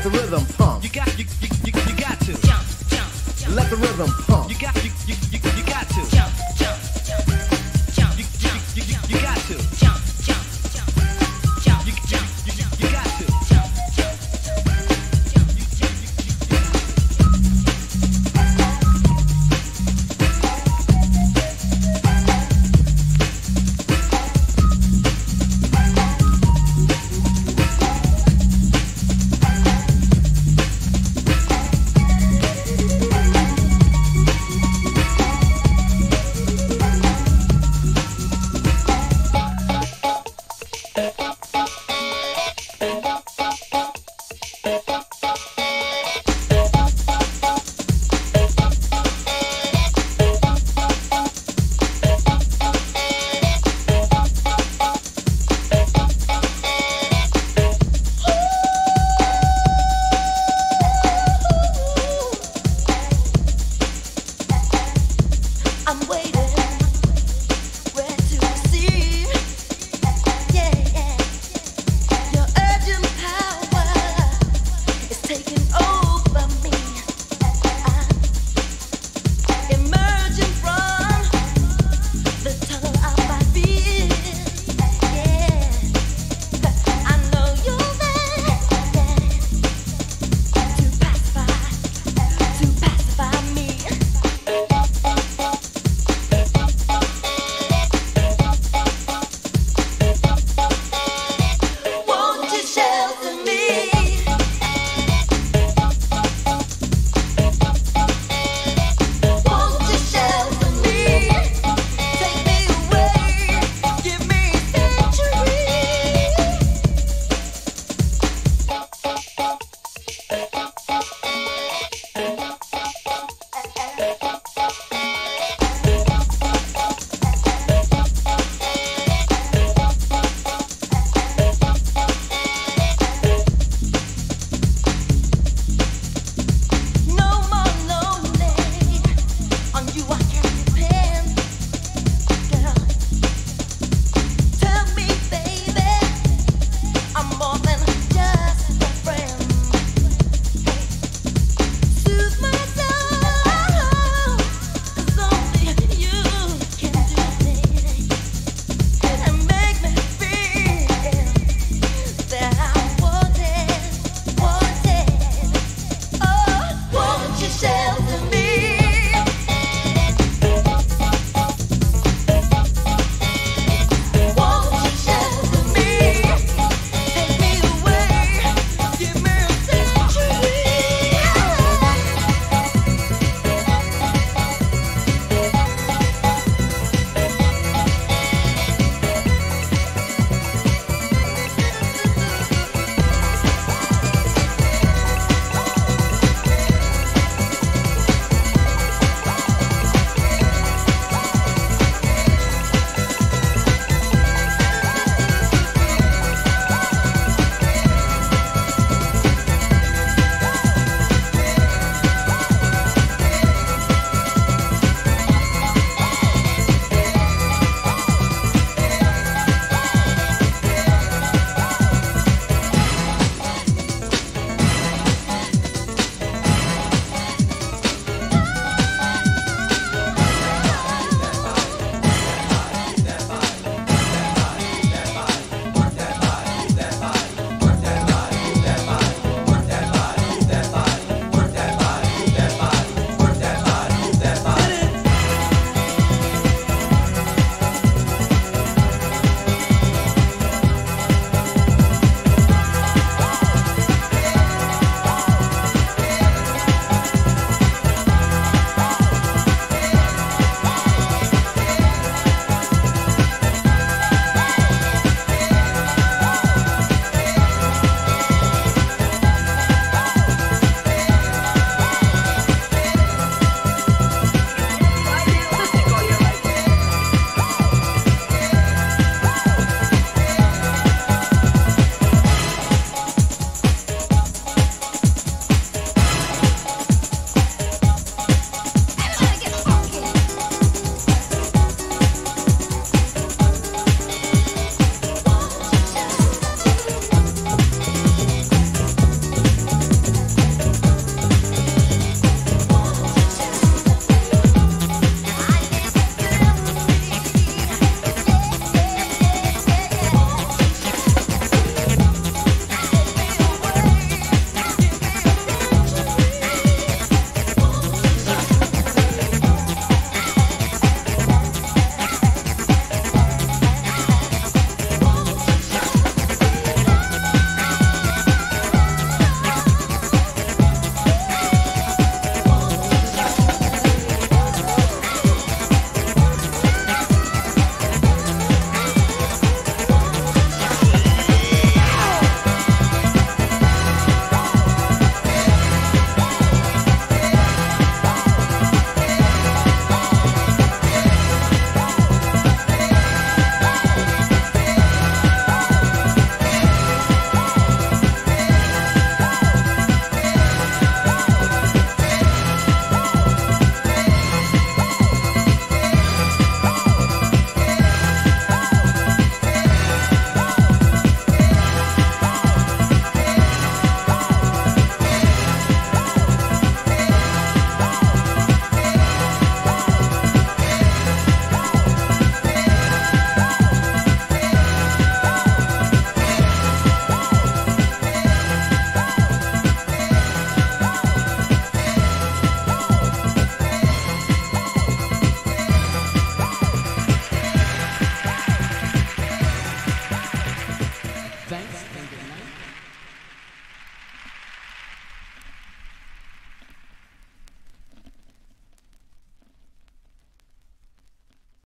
You, 0.00 0.08
let 0.08 0.12
the 0.12 0.18
rhythm 0.18 0.46
pump. 0.56 0.82
You 0.82 0.90
got, 0.90 1.18
you, 1.18 1.26
you, 1.42 1.48
you 1.64 1.96
got 1.96 2.20
to 2.20 2.32
jump, 2.40 2.64
jump. 2.88 3.54
let 3.54 3.68
the 3.68 3.76
rhythm 3.76 4.10
pump. 4.26 4.48
You 4.48 4.58
got, 4.58 4.74
you, 4.76 4.84
you, 4.84 4.99